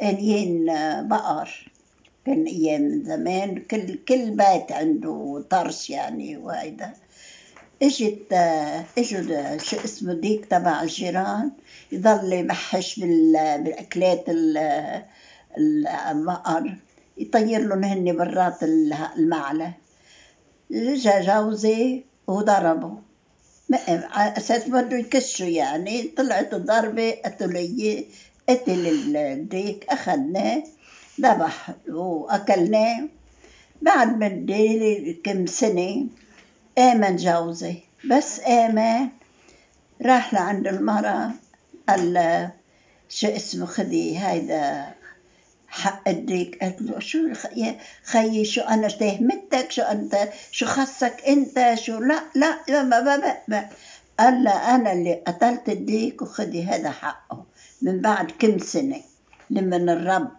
انيين 0.03 0.67
بقر. 1.09 1.71
كان 2.27 2.45
أيام 2.47 3.03
زمان. 3.07 3.63
كل 3.71 3.99
كل 4.09 4.31
بيت 4.31 4.73
عنده 4.73 5.45
طرش 5.51 5.91
يعني 5.91 6.37
وهيدا. 6.37 6.93
إجت 7.83 8.33
اجوا 8.99 9.59
شو 9.59 9.77
اسمه 9.85 10.15
ديك 10.15 10.45
تبع 10.45 10.83
الجيران 10.83 11.51
يضل 11.93 12.33
يبحش 12.33 13.01
بالأكلات 13.01 14.25
البقر 15.59 16.77
يطير 17.19 17.61
لهم 17.61 17.85
هن 17.85 18.17
برات 18.17 18.63
المعلى 18.63 19.73
جا 20.71 21.21
جوزي 21.21 22.03
وضربه. 22.27 22.99
على 23.89 24.37
أساس 24.37 24.69
بده 24.69 24.97
يكشوا 24.97 25.47
يعني. 25.47 26.03
طلعت 26.03 26.55
الضربة 26.55 27.11
قتلية 27.11 28.05
قتل 28.49 29.17
الديك 29.17 29.85
أخذناه 29.89 30.63
ذبح 31.21 31.71
وأكلناه. 31.89 33.09
بعد 33.83 34.09
مدة 34.25 35.15
كم 35.25 35.47
سنة 35.47 36.07
آمن 36.79 37.17
جوزي. 37.17 37.77
بس 38.11 38.41
آمن. 38.41 39.09
راح 40.03 40.35
لعند 40.35 40.67
المرأة 40.67 41.31
قال 41.89 42.49
شو 43.09 43.29
اسمه 43.29 43.67
خذي 43.67 44.19
هيدا 44.19 44.95
حق 45.69 46.09
الديك. 46.09 46.59
قالت 46.63 46.83
له 46.83 46.99
شو 46.99 47.19
خيي 48.05 48.45
شو 48.45 48.61
أنا 48.61 48.89
تهمتك؟ 48.89 49.71
شو 49.71 49.83
أنت؟ 49.83 50.29
شو 50.51 50.67
خصك 50.67 51.23
أنت؟ 51.29 51.75
شو؟ 51.75 51.99
لا 51.99 52.23
لا 52.69 52.83
ما 52.83 53.01
ما 53.01 53.37
ما. 53.49 53.69
قال 54.19 54.45
لا 54.45 54.75
أنا 54.75 54.93
اللي 54.93 55.15
قتلت 55.27 55.69
الديك 55.69 56.23
وخذي 56.23 56.65
هذا 56.65 56.91
حقه. 56.91 57.45
من 57.83 58.01
بعد 58.01 58.31
كم 58.31 58.59
سنة 58.59 59.01
لما 59.51 59.77
الرب 59.77 60.31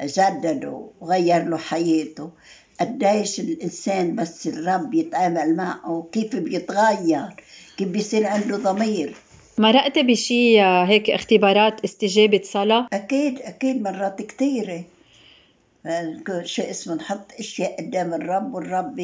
جدده 0.00 0.86
وغير 1.00 1.44
له 1.44 1.56
حياته. 1.56 2.30
قديش 2.82 3.40
الإنسان 3.40 4.16
بس 4.16 4.46
الرب 4.46 4.94
يتعامل 4.94 5.56
معه 5.56 6.06
كيف 6.12 6.36
بيتغير 6.36 7.34
كيف 7.76 7.88
بيصير 7.88 8.26
عنده 8.26 8.56
ضمير. 8.56 9.14
مرقت 9.58 9.98
بشي 9.98 10.60
هيك 10.60 11.10
اختبارات 11.10 11.84
استجابة 11.84 12.40
صلاة؟ 12.44 12.88
أكيد 12.92 13.40
أكيد 13.40 13.82
مرات 13.82 14.22
كثيرة 14.22 14.84
شو 16.44 16.62
اسمه 16.62 16.94
نحط 16.94 17.32
أشياء 17.38 17.76
قدام 17.80 18.14
الرب 18.14 18.54
والرب 18.54 18.98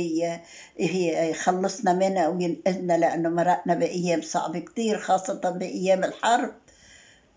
يخلصنا 0.79 1.93
منها 1.93 2.29
وينقذنا 2.29 2.99
لأنه 2.99 3.29
مرقنا 3.29 3.75
بأيام 3.75 4.21
صعبة 4.23 4.59
كثير 4.59 4.99
خاصة 4.99 5.51
بأيام 5.51 6.05
الحرب. 6.05 6.51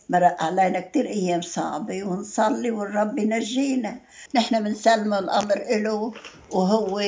مرق 0.09 0.43
علينا 0.43 0.79
كتير 0.79 1.05
أيام 1.05 1.41
صعبة 1.41 2.03
ونصلي 2.03 2.71
والرب 2.71 3.19
ينجينا. 3.19 3.99
نحن 4.35 4.63
بنسلم 4.63 5.13
الأمر 5.13 5.57
إله 5.57 6.13
وهو 6.51 7.01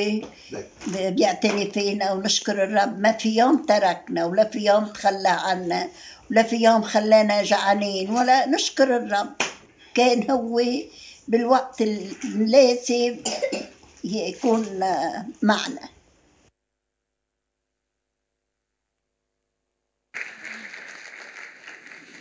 بيعتني 0.86 1.70
فينا 1.70 2.12
ونشكر 2.12 2.64
الرب. 2.64 2.98
ما 2.98 3.12
في 3.12 3.36
يوم 3.36 3.66
تركنا 3.66 4.24
ولا 4.24 4.44
في 4.44 4.58
يوم 4.58 4.84
تخلى 4.84 5.28
عنا 5.28 5.88
ولا 6.30 6.42
في 6.42 6.56
يوم 6.56 6.82
خلانا 6.82 7.42
جعانين 7.42 8.10
ولا 8.10 8.46
نشكر 8.46 8.96
الرب. 8.96 9.32
كان 9.94 10.30
هو 10.30 10.62
بالوقت 11.28 11.82
المناسب 11.82 13.16
يكون 14.04 14.80
معنا. 15.42 15.93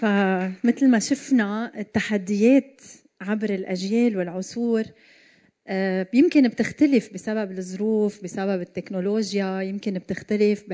فمثل 0.03 0.89
ما 0.89 0.99
شفنا 0.99 1.71
التحديات 1.79 2.81
عبر 3.21 3.49
الأجيال 3.49 4.17
والعصور 4.17 4.83
آه، 5.67 6.07
يمكن 6.13 6.47
بتختلف 6.47 7.13
بسبب 7.13 7.51
الظروف 7.51 8.23
بسبب 8.23 8.61
التكنولوجيا 8.61 9.61
يمكن 9.61 9.93
بتختلف 9.93 10.65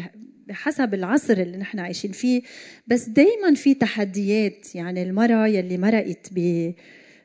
بحسب 0.47 0.93
العصر 0.93 1.33
اللي 1.33 1.57
نحن 1.57 1.79
عايشين 1.79 2.11
فيه. 2.11 2.41
بس 2.87 3.09
دايما 3.09 3.53
في 3.55 3.73
تحديات 3.73 4.75
يعني 4.75 5.03
المرأة 5.03 5.47
يلي 5.47 5.77
مرقت 5.77 6.27
ب 6.31 6.73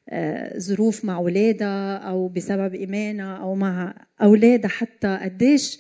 آه، 0.08 0.58
ظروف 0.58 1.04
مع 1.04 1.16
أولادها 1.16 1.96
أو 1.96 2.28
بسبب 2.28 2.75
إيمانها 2.75 3.37
أو 3.37 3.54
مع 3.54 3.94
أولادها 4.23 4.68
حتى 4.68 5.18
قديش 5.23 5.78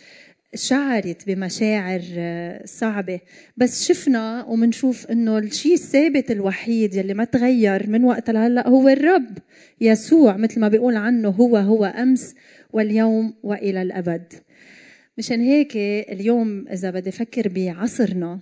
شعرت 0.54 1.26
بمشاعر 1.26 2.02
آه، 2.16 2.66
صعبة. 2.66 3.20
بس 3.56 3.84
شفنا 3.88 4.44
ومنشوف 4.44 5.06
إنه 5.06 5.38
الشيء 5.38 5.74
الثابت 5.74 6.30
الوحيد 6.30 6.94
يلي 6.94 7.14
ما 7.14 7.24
تغير 7.24 7.90
من 7.90 8.04
وقت 8.04 8.30
لهلأ 8.30 8.68
هو 8.68 8.88
الرب 8.88 9.38
يسوع 9.80 10.36
مثل 10.36 10.60
ما 10.60 10.68
بيقول 10.68 10.96
عنه 10.96 11.28
هو 11.28 11.56
هو 11.56 11.84
أمس 11.84 12.34
واليوم 12.72 13.34
وإلى 13.42 13.82
الأبد. 13.82 14.32
مشان 15.18 15.40
هيك 15.40 15.76
اليوم 16.12 16.68
إذا 16.68 16.90
بدي 16.90 17.08
أفكر 17.08 17.48
بعصرنا 17.48 18.40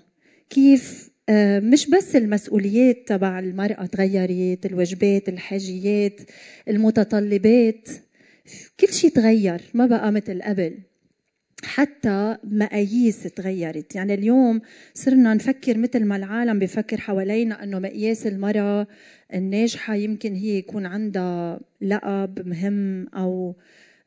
كيف 0.51 1.11
آه، 1.29 1.61
مش 1.61 1.91
بس 1.91 2.17
المسؤوليات 2.17 3.09
تبع 3.09 3.39
المرأة 3.39 3.87
تغيرت 3.87 4.67
الواجبات 4.67 5.29
الحاجيات 5.29 6.21
المتطلبات 6.69 7.89
كل 8.81 8.93
شيء 8.93 9.11
تغير 9.11 9.61
ما 9.75 9.87
بقى 9.87 10.13
مثل 10.13 10.43
قبل. 10.43 10.79
حتى 11.65 12.37
مقاييس 12.45 13.23
تغيرت. 13.23 13.95
يعني 13.95 14.15
اليوم 14.15 14.61
صرنا 14.95 15.35
نفكر 15.35 15.79
مثل 15.79 16.05
ما 16.05 16.17
العالم 16.17 16.59
بفكر 16.59 17.01
حوالينا 17.01 17.63
إنه 17.63 17.79
مقياس 17.79 18.27
المرأة 18.27 18.87
الناجحة 19.35 19.95
يمكن 19.95 20.35
هي 20.35 20.59
يكون 20.59 20.87
عندها 20.87 21.61
لقب 21.81 22.49
مهم 22.49 23.09
أو 23.09 23.55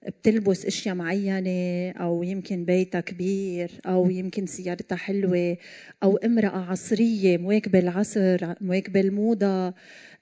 بتلبس 0.07 0.65
أشياء 0.65 0.95
معينة 0.95 1.91
أو 1.91 2.23
يمكن 2.23 2.65
بيتها 2.65 3.01
كبير 3.01 3.71
أو 3.85 4.09
يمكن 4.09 4.45
سيارتها 4.45 4.95
حلوة 4.95 5.57
أو 6.03 6.17
امرأة 6.17 6.71
عصرية 6.71 7.37
مواكبة 7.37 7.79
العصر 7.79 8.53
مواكبة 8.61 8.99
الموضة 8.99 9.73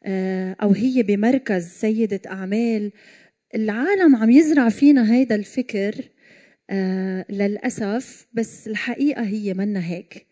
آه، 0.06 0.56
أو 0.62 0.72
هي 0.72 1.04
بمركز 1.04 1.68
سيدة 1.68 2.22
أعمال. 2.28 2.92
العالم 3.56 4.16
عم 4.16 4.30
يزرع 4.32 4.70
فينا 4.70 5.14
هيدا 5.14 5.36
الفكر 5.36 5.96
آه 6.74 7.26
للأسف 7.30 8.28
بس 8.34 8.68
الحقيقة 8.68 9.22
هي 9.24 9.54
منا 9.54 9.86
هيك. 9.88 10.26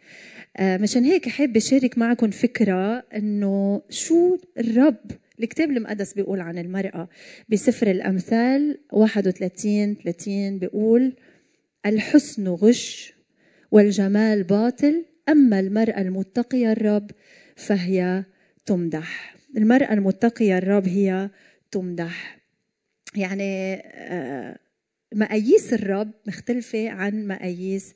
آه 0.58 0.78
مشان 0.78 1.04
هيك 1.04 1.30
حابة 1.30 1.60
شارك 1.60 1.98
معكم 1.98 2.30
فكرة 2.32 3.04
إنه 3.16 3.82
شو 3.90 4.38
الرب 4.58 5.12
الكتاب 5.40 5.72
المقدس 5.72 6.14
بيقول 6.14 6.40
عن 6.40 6.58
المرأة. 6.58 7.10
بسفر 7.50 7.92
الأمثال 7.92 8.78
31 8.92 9.96
30 10.04 10.60
بيقول 10.60 11.14
الحسن 11.86 12.48
غش 12.48 13.14
والجمال 13.72 14.44
باطل 14.44 15.06
أما 15.30 15.60
المرأة 15.60 16.02
المتقية 16.02 16.72
الرب 16.72 17.12
فهي 17.56 18.24
تمدح. 18.66 19.36
المرأة 19.58 19.94
المتقية 19.94 20.58
الرب 20.58 20.88
هي 20.88 21.30
تمدح. 21.72 22.38
يعني 23.16 23.74
آه، 23.86 24.58
مقاييس 25.16 25.74
الرب 25.74 26.12
مختلفة 26.28 26.90
عن 26.90 27.28
مقاييس 27.28 27.94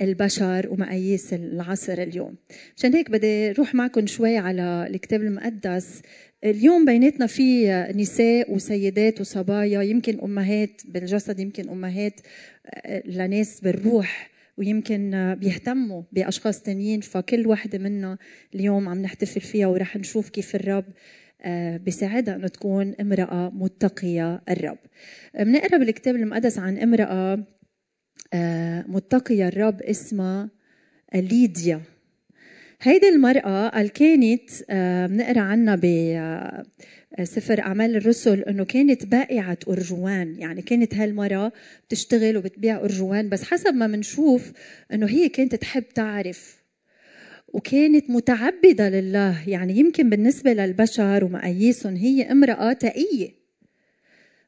البشر 0.00 0.66
ومقاييس 0.70 1.32
العصر 1.34 1.92
اليوم. 1.92 2.34
عشان 2.76 2.94
هيك 2.94 3.10
بدي 3.10 3.50
أروح 3.50 3.74
معكم 3.74 4.06
شوي 4.06 4.36
على 4.36 4.86
الكتاب 4.90 5.20
المقدس. 5.20 6.02
اليوم 6.44 6.84
بيناتنا 6.84 7.26
في 7.26 7.70
نساء 7.94 8.54
وسيدات 8.54 9.20
وصبايا 9.20 9.82
يمكن 9.82 10.20
أمهات 10.20 10.82
بالجسد 10.88 11.40
يمكن 11.40 11.68
أمهات 11.68 12.20
آه، 12.66 13.02
لناس 13.06 13.60
بالروح 13.60 14.30
ويمكن 14.56 15.34
بيهتموا 15.40 16.02
بأشخاص 16.12 16.62
تانيين. 16.62 17.00
فكل 17.00 17.46
وحده 17.46 17.78
منا 17.78 18.18
اليوم 18.54 18.88
عم 18.88 19.02
نحتفل 19.02 19.40
فيها 19.40 19.66
ورح 19.66 19.96
نشوف 19.96 20.28
كيف 20.28 20.54
الرب 20.54 20.84
بيساعدها 21.76 22.34
إنه 22.36 22.48
تكون 22.48 22.94
امرأة 23.00 23.50
متقية 23.54 24.42
الرب. 24.48 24.78
بنقرا 25.34 25.78
بالكتاب 25.78 26.16
المقدس 26.16 26.58
عن 26.58 26.78
امرأة 26.78 27.44
آه، 28.34 28.84
متقية 28.88 29.48
الرب 29.48 29.82
اسمها 29.82 30.50
ليديا. 31.14 31.80
هيدي 32.82 33.08
المرأة 33.08 33.68
قال 33.68 33.88
كانت 33.88 34.50
آه، 34.70 35.06
بنقرأ 35.06 35.40
عنها 35.40 35.76
بسفر 37.18 37.60
أعمال 37.60 37.96
الرسل 37.96 38.42
إنه 38.42 38.64
كانت 38.64 39.06
بائعة 39.06 39.58
أرجوان، 39.68 40.36
يعني 40.38 40.62
كانت 40.62 40.94
هالمرأة 40.94 41.52
بتشتغل 41.88 42.36
وبتبيع 42.36 42.76
أرجوان، 42.76 43.28
بس 43.28 43.44
حسب 43.44 43.74
ما 43.74 43.86
بنشوف 43.86 44.52
إنه 44.92 45.06
هي 45.06 45.28
كانت 45.28 45.54
تحب 45.54 45.88
تعرف 45.88 46.65
وكانت 47.48 48.10
متعبدة 48.10 48.88
لله. 48.88 49.48
يعني 49.48 49.78
يمكن 49.78 50.10
بالنسبة 50.10 50.52
للبشر 50.52 51.24
ومقاييسهم 51.24 51.96
هي 51.96 52.22
امرأة 52.32 52.72
تقية. 52.72 53.28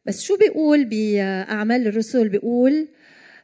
بس 0.07 0.23
شو 0.23 0.37
بيقول 0.37 0.85
بأعمال 0.85 1.87
الرسل؟ 1.87 2.29
بيقول 2.29 2.89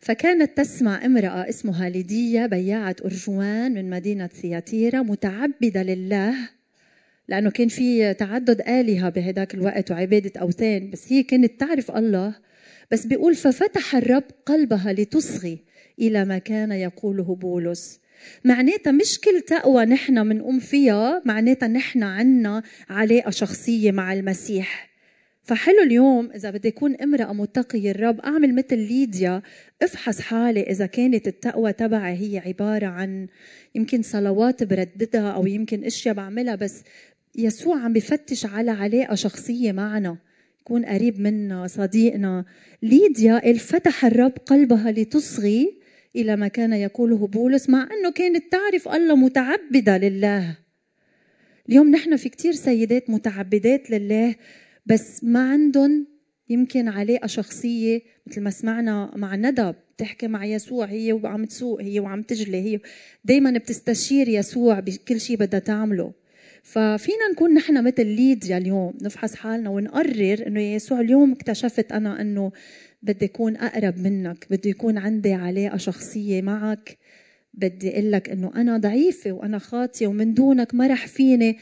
فكانت 0.00 0.56
تسمع 0.56 1.06
امرأة 1.06 1.48
اسمها 1.48 1.88
ليدية 1.88 2.46
بياعة 2.46 2.96
أرجوان 3.04 3.74
من 3.74 3.90
مدينة 3.90 4.26
ثياتيرا 4.26 5.02
متعبدة 5.02 5.82
لله 5.82 6.34
لأنه 7.28 7.50
كان 7.50 7.68
في 7.68 8.14
تعدد 8.14 8.60
آلهة 8.60 9.08
بهداك 9.08 9.54
الوقت 9.54 9.90
وعبادة 9.90 10.40
أوثان 10.40 10.90
بس 10.90 11.12
هي 11.12 11.22
كانت 11.22 11.60
تعرف 11.60 11.90
الله. 11.90 12.34
بس 12.90 13.06
بيقول 13.06 13.34
ففتح 13.34 13.94
الرب 13.94 14.24
قلبها 14.46 14.92
لتصغي 14.92 15.58
إلى 15.98 16.24
ما 16.24 16.38
كان 16.38 16.72
يقوله 16.72 17.34
بولس. 17.34 18.00
معناتها 18.44 18.90
مش 18.90 19.20
كل 19.20 19.40
تقوى 19.40 19.84
نحن 19.84 20.28
بنقوم 20.28 20.58
فيها 20.58 21.22
معناتها 21.24 21.68
نحن 21.68 22.02
عنا 22.02 22.62
علاقة 22.88 23.30
شخصية 23.30 23.92
مع 23.92 24.12
المسيح. 24.12 24.94
فحلو 25.42 25.82
اليوم 25.82 26.30
إذا 26.34 26.50
بدي 26.50 26.68
أكون 26.68 26.94
امرأة 26.94 27.32
متقية 27.32 27.90
الرب 27.90 28.20
أعمل 28.20 28.54
مثل 28.54 28.78
ليديا. 28.78 29.42
افحص 29.82 30.20
حالي 30.20 30.62
إذا 30.62 30.86
كانت 30.86 31.28
التقوى 31.28 31.72
تبعي 31.72 32.14
هي 32.14 32.38
عبارة 32.38 32.86
عن 32.86 33.26
يمكن 33.74 34.02
صلوات 34.02 34.62
برددها 34.62 35.30
أو 35.30 35.46
يمكن 35.46 35.84
أشياء 35.84 36.14
بعملها 36.14 36.54
بس 36.54 36.82
يسوع 37.36 37.80
عم 37.80 37.92
بفتش 37.92 38.46
على 38.46 38.70
علاقة 38.70 39.14
شخصية 39.14 39.72
معنا. 39.72 40.16
يكون 40.60 40.84
قريب 40.84 41.20
منا 41.20 41.66
صديقنا. 41.66 42.44
ليديا 42.82 43.52
فتح 43.58 44.04
الرب 44.04 44.32
قلبها 44.46 44.92
لتصغي. 44.92 45.83
إلى 46.16 46.36
ما 46.36 46.48
كان 46.48 46.72
يقوله 46.72 47.26
بولس 47.26 47.70
مع 47.70 47.88
أنه 47.92 48.10
كانت 48.10 48.52
تعرف 48.52 48.88
الله 48.88 49.16
متعبدة 49.16 49.98
لله. 49.98 50.56
اليوم 51.68 51.90
نحن 51.90 52.16
في 52.16 52.28
كتير 52.28 52.52
سيدات 52.52 53.10
متعبدات 53.10 53.90
لله 53.90 54.34
بس 54.86 55.24
ما 55.24 55.50
عندهم 55.50 56.06
يمكن 56.48 56.88
علاقة 56.88 57.26
شخصية 57.26 58.02
مثل 58.26 58.40
ما 58.40 58.50
سمعنا 58.50 59.12
مع 59.16 59.36
ندى 59.36 59.72
بتحكي 59.96 60.28
مع 60.28 60.44
يسوع 60.44 60.86
هي 60.86 61.12
وعم 61.12 61.44
تسوق 61.44 61.82
هي 61.82 62.00
وعم 62.00 62.22
تجلي 62.22 62.56
هي 62.56 62.80
دايما 63.24 63.50
بتستشير 63.50 64.28
يسوع 64.28 64.80
بكل 64.80 65.20
شيء 65.20 65.36
بدها 65.36 65.60
تعمله. 65.60 66.12
ففينا 66.62 67.28
نكون 67.32 67.54
نحن 67.54 67.84
مثل 67.84 68.06
ليديا 68.06 68.58
اليوم 68.58 68.94
نفحص 69.02 69.34
حالنا 69.34 69.70
ونقرر 69.70 70.46
إنه 70.46 70.60
يا 70.60 70.74
يسوع 70.74 71.00
اليوم 71.00 71.32
اكتشفت 71.32 71.92
أنا 71.92 72.20
أنه 72.20 72.52
بدي 73.04 73.24
أكون 73.24 73.56
أقرب 73.56 73.98
منك 73.98 74.46
بدي 74.50 74.68
يكون 74.68 74.98
عندي 74.98 75.32
علاقة 75.32 75.76
شخصية 75.76 76.42
معك. 76.42 76.98
بدي 77.54 77.90
أقول 77.92 78.12
لك 78.12 78.30
إنه 78.30 78.52
أنا 78.56 78.78
ضعيفة 78.78 79.32
وأنا 79.32 79.58
خاطية 79.58 80.06
ومن 80.06 80.34
دونك 80.34 80.74
ما 80.74 80.86
رح 80.86 81.06
فيني 81.06 81.58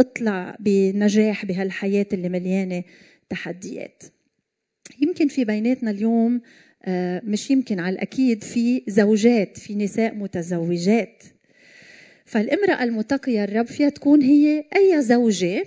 أطلع 0.00 0.56
بنجاح 0.60 1.44
بهالحياة 1.44 2.06
اللي 2.12 2.28
مليانة 2.28 2.84
تحديات. 3.28 4.02
يمكن 5.00 5.28
في 5.28 5.44
بيناتنا 5.44 5.90
اليوم 5.90 6.40
آه، 6.84 7.22
مش 7.24 7.50
يمكن 7.50 7.80
على 7.80 7.94
الأكيد 7.94 8.44
في 8.44 8.82
زوجات 8.88 9.58
في 9.58 9.74
نساء 9.74 10.14
متزوجات. 10.14 11.22
فالامرأة 12.24 12.84
المتقية 12.84 13.44
الرب 13.44 13.66
فيها 13.66 13.88
تكون 13.88 14.22
هي 14.22 14.64
أي 14.76 15.02
زوجة 15.02 15.66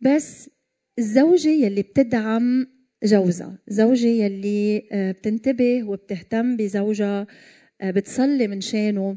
بس 0.00 0.50
الزوجة 0.98 1.48
يلي 1.48 1.82
بتدعم 1.82 2.77
جوزها 3.04 3.58
زوجة 3.68 4.06
يلي 4.06 4.88
آه، 4.92 5.12
بتنتبه 5.12 5.82
وبتهتم 5.84 6.56
بزوجها 6.56 7.26
آه، 7.80 7.90
بتصلي 7.90 8.46
من 8.48 8.60
شانه. 8.60 9.16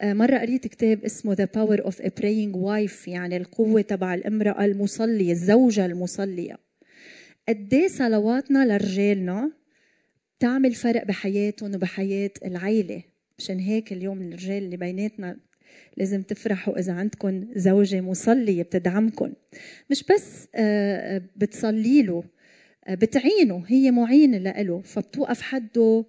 آه، 0.00 0.12
مرة 0.12 0.38
قريت 0.38 0.66
كتاب 0.66 1.04
اسمه 1.04 1.34
The 1.34 1.48
Power 1.56 1.80
of 1.82 1.94
a 1.94 2.08
Praying 2.20 2.54
Wife 2.56 3.08
يعني 3.08 3.36
القوة 3.36 3.80
تبع 3.80 4.14
الامرأة 4.14 4.64
المصلية 4.64 5.32
الزوجة 5.32 5.86
المصلية. 5.86 6.58
قد 7.48 7.74
إيه 7.74 7.88
صلواتنا 7.88 8.66
لرجالنا 8.66 9.52
بتعمل 10.38 10.74
فرق 10.74 11.04
بحياتهم 11.04 11.74
وبحياة 11.74 12.30
العيلة؟ 12.44 13.02
مشان 13.38 13.58
هيك 13.58 13.92
اليوم 13.92 14.22
الرجال 14.22 14.62
اللي 14.62 14.76
بيناتنا 14.76 15.36
لازم 15.96 16.22
تفرحوا 16.22 16.78
إذا 16.78 16.92
عندكم 16.92 17.46
زوجة 17.56 18.00
مصلية 18.00 18.62
بتدعمكم 18.62 19.32
مش 19.90 20.04
بس 20.04 20.48
بتصلي 21.36 22.02
له 22.02 22.24
بتعينه 22.90 23.64
هي 23.66 23.90
معينة 23.90 24.38
لإله 24.38 24.80
فبتوقف 24.80 25.42
حده 25.42 26.04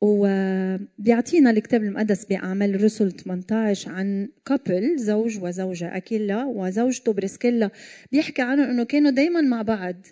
وبيعطينا 0.00 1.50
الكتاب 1.50 1.82
المقدس 1.82 2.24
بأعمال 2.24 2.74
الرسل 2.74 3.12
18 3.12 3.90
عن 3.90 4.28
couple 4.44 4.96
زوج 4.96 5.38
وزوجة 5.42 5.96
أكيلا 5.96 6.44
وزوجته 6.44 7.12
بريسكيلا 7.12 7.70
بيحكي 8.12 8.42
عنهم 8.42 8.70
إنه 8.70 8.84
كانوا 8.84 9.10
دايما 9.10 9.40
مع 9.40 9.62
بعض 9.62 10.06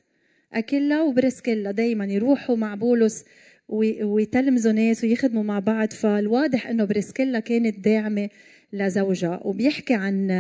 أكيلا 0.53 1.03
وبريسكيلا 1.03 1.71
دايما 1.71 2.05
يروحوا 2.05 2.57
مع 2.57 2.75
بولس 2.75 3.25
ويتلمذوا 4.03 4.73
ناس 4.73 5.05
ويخدموا 5.05 5.43
مع 5.43 5.59
بعض. 5.59 5.93
فالواضح 5.93 6.67
إنه 6.67 6.85
بريسكيلا 6.85 7.41
كانت 7.41 7.79
داعمة 7.79 8.29
لزوجها. 8.73 9.41
وبيحكي 9.45 9.95
عن 9.95 10.31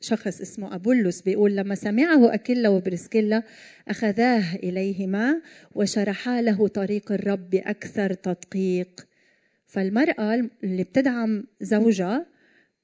شخص 0.00 0.40
اسمه 0.40 0.74
أبولس 0.74 1.20
بيقول 1.20 1.56
لما 1.56 1.74
سمعه 1.74 2.34
أكيلا 2.34 2.68
وبرسكيلا 2.68 3.42
أخذاه 3.88 4.54
إليهما 4.56 5.40
وشرحا 5.74 6.42
له 6.42 6.68
طريق 6.68 7.12
الرب 7.12 7.50
بأكثر 7.50 8.14
تدقيق. 8.14 9.06
فالمرأة 9.66 10.48
اللي 10.64 10.82
بتدعم 10.82 11.44
زوجها 11.60 12.26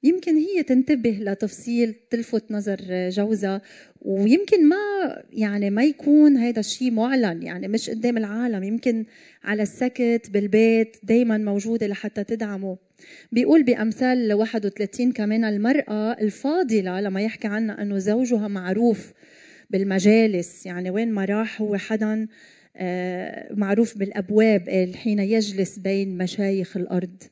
يمكن 0.05 0.35
هي 0.37 0.63
تنتبه 0.63 1.17
لتفصيل 1.21 1.95
تلفت 2.09 2.51
نظر 2.51 3.09
جوزها 3.09 3.61
ويمكن 4.01 4.69
ما 4.69 4.75
يعني 5.33 5.69
ما 5.69 5.83
يكون 5.83 6.37
هذا 6.37 6.59
الشيء 6.59 6.91
معلن. 6.91 7.43
يعني 7.43 7.67
مش 7.67 7.89
قدام 7.89 8.17
العالم 8.17 8.63
يمكن 8.63 9.05
على 9.43 9.63
السكت 9.63 10.29
بالبيت 10.29 10.97
دايما 11.03 11.37
موجودة 11.37 11.87
لحتى 11.87 12.23
تدعمه. 12.23 12.77
بيقول 13.31 13.63
بأمثال 13.63 14.33
31 14.33 15.11
كمان 15.11 15.43
المرأة 15.43 16.11
الفاضلة 16.11 17.01
لما 17.01 17.21
يحكي 17.21 17.47
عنها 17.47 17.81
أنه 17.81 17.97
زوجها 17.97 18.47
معروف 18.47 19.13
بالمجالس. 19.69 20.65
يعني 20.65 20.89
وين 20.89 21.11
ما 21.11 21.25
راح 21.25 21.61
هو 21.61 21.77
حدا 21.77 22.27
آه، 22.77 23.53
معروف 23.53 23.97
بالأبواب 23.97 24.91
حين 24.95 25.19
يجلس 25.19 25.79
بين 25.79 26.17
مشايخ 26.17 26.77
الأرض. 26.77 27.23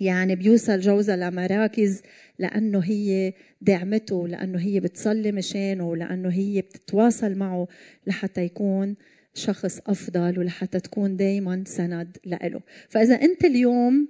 يعني 0.00 0.36
بيوصل 0.36 0.80
جوزها 0.80 1.16
لمراكز 1.16 2.02
لأنه 2.38 2.78
هي 2.78 3.32
دعمته 3.60 4.28
لأنه 4.28 4.58
هي 4.58 4.80
بتصلي 4.80 5.32
مشانه 5.32 5.96
لأنه 5.96 6.28
هي 6.28 6.60
بتتواصل 6.60 7.34
معه 7.34 7.68
لحتى 8.06 8.44
يكون 8.44 8.96
شخص 9.34 9.80
أفضل 9.86 10.38
ولحتى 10.38 10.80
تكون 10.80 11.16
دائما 11.16 11.64
سند 11.66 12.16
لإله. 12.24 12.60
فإذا 12.88 13.14
أنت 13.14 13.44
اليوم 13.44 14.08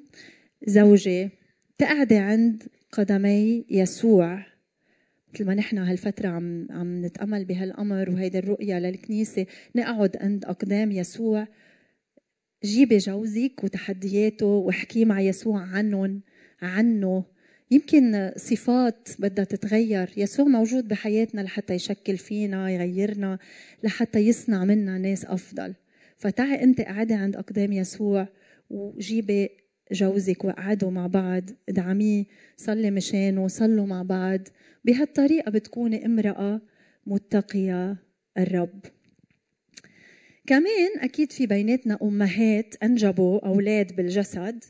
زوجة 0.66 1.30
تقعدي 1.78 2.16
عند 2.16 2.62
قدمي 2.92 3.64
يسوع 3.70 4.46
مثل 5.34 5.46
ما 5.46 5.54
نحن 5.54 5.78
هالفترة 5.78 6.28
عم 6.28 6.66
عم 6.70 7.04
نتأمل 7.04 7.44
بهالأمر 7.44 8.10
وهيدي 8.10 8.38
الرؤية 8.38 8.78
للكنيسة 8.78 9.46
نقعد 9.76 10.16
عند 10.20 10.44
أقدام 10.44 10.92
يسوع 10.92 11.46
جيبي 12.66 12.98
جوزك 12.98 13.64
وتحدياته 13.64 14.46
واحكي 14.46 15.04
مع 15.04 15.20
يسوع 15.20 15.60
عنهم 15.60 16.20
عنه. 16.62 17.24
يمكن 17.70 18.32
صفات 18.36 19.08
بدها 19.18 19.44
تتغير. 19.44 20.10
يسوع 20.16 20.46
موجود 20.46 20.88
بحياتنا 20.88 21.40
لحتى 21.40 21.74
يشكل 21.74 22.16
فينا 22.16 22.70
يغيرنا 22.70 23.38
لحتى 23.82 24.18
يصنع 24.18 24.64
منا 24.64 24.98
ناس 24.98 25.24
أفضل. 25.24 25.74
فتعي 26.16 26.62
أنت 26.62 26.80
قاعدة 26.80 27.16
عند 27.16 27.36
أقدام 27.36 27.72
يسوع 27.72 28.28
وجيبي 28.70 29.48
جوزك 29.92 30.44
وقعدوا 30.44 30.90
مع 30.90 31.06
بعض. 31.06 31.42
ادعميه 31.68 32.24
صلي 32.56 32.90
مشانه 32.90 33.48
صلوا 33.48 33.86
مع 33.86 34.02
بعض. 34.02 34.40
بهالطريقة 34.84 35.50
بتكوني 35.50 36.06
امرأة 36.06 36.60
متقية 37.06 37.96
الرب. 38.38 38.95
كمان 40.46 40.98
أكيد 41.00 41.32
في 41.32 41.46
بيناتنا 41.46 41.98
أمهات 42.02 42.74
أنجبوا 42.82 43.46
أولاد 43.46 43.96
بالجسد 43.96 44.64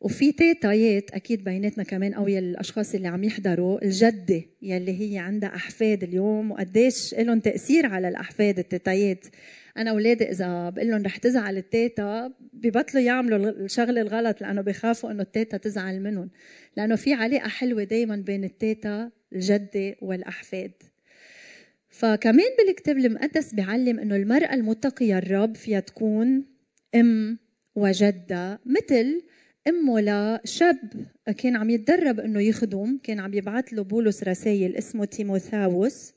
وفي 0.00 0.32
تيتايات 0.32 1.10
أكيد 1.10 1.44
بيناتنا 1.44 1.84
كمان 1.84 2.14
أو 2.14 2.26
الأشخاص 2.26 2.94
اللي 2.94 3.08
عم 3.08 3.24
يحضروا 3.24 3.84
الجدة 3.84 4.42
يلي 4.62 5.00
هي 5.00 5.18
عندها 5.18 5.54
أحفاد 5.54 6.02
اليوم 6.02 6.50
وقديش 6.50 7.14
لهم 7.14 7.40
تأثير 7.40 7.86
على 7.86 8.08
الأحفاد 8.08 8.58
التيتايات. 8.58 9.26
أنا 9.76 9.90
أولادي 9.90 10.30
إذا 10.30 10.70
بقول 10.70 10.90
لهم 10.90 11.02
رح 11.02 11.16
تزعل 11.16 11.56
التيتا 11.56 12.32
ببطلوا 12.52 13.02
يعملوا 13.02 13.50
الشغله 13.50 14.00
الغلط 14.00 14.40
لأنه 14.40 14.60
بخافوا 14.60 15.10
إنه 15.10 15.22
التيتا 15.22 15.56
تزعل 15.56 16.00
منهم 16.02 16.30
لأنه 16.76 16.96
في 16.96 17.12
علاقه 17.14 17.48
حلوة 17.48 17.84
دائما 17.84 18.16
بين 18.16 18.44
التيتا 18.44 19.10
الجدة 19.32 19.96
والأحفاد. 20.02 20.72
فكمان 21.90 22.46
بالكتاب 22.58 22.98
المقدس 22.98 23.54
بيعلم 23.54 23.98
إنه 23.98 24.16
المرأة 24.16 24.54
المتقية 24.54 25.18
الرب 25.18 25.56
فيها 25.56 25.80
تكون 25.80 26.44
أم 26.94 27.38
وجدة 27.74 28.60
مثل 28.66 29.22
أمه 29.68 30.00
لشاب 30.00 30.78
كان 31.38 31.56
عم 31.56 31.70
يتدرب 31.70 32.20
إنه 32.20 32.40
يخدم 32.40 32.98
كان 33.02 33.20
عم 33.20 33.34
يبعث 33.34 33.64
له 33.72 33.82
بولس 33.82 34.22
رسائل 34.22 34.76
اسمه 34.76 35.04
تيموثاوس. 35.04 36.12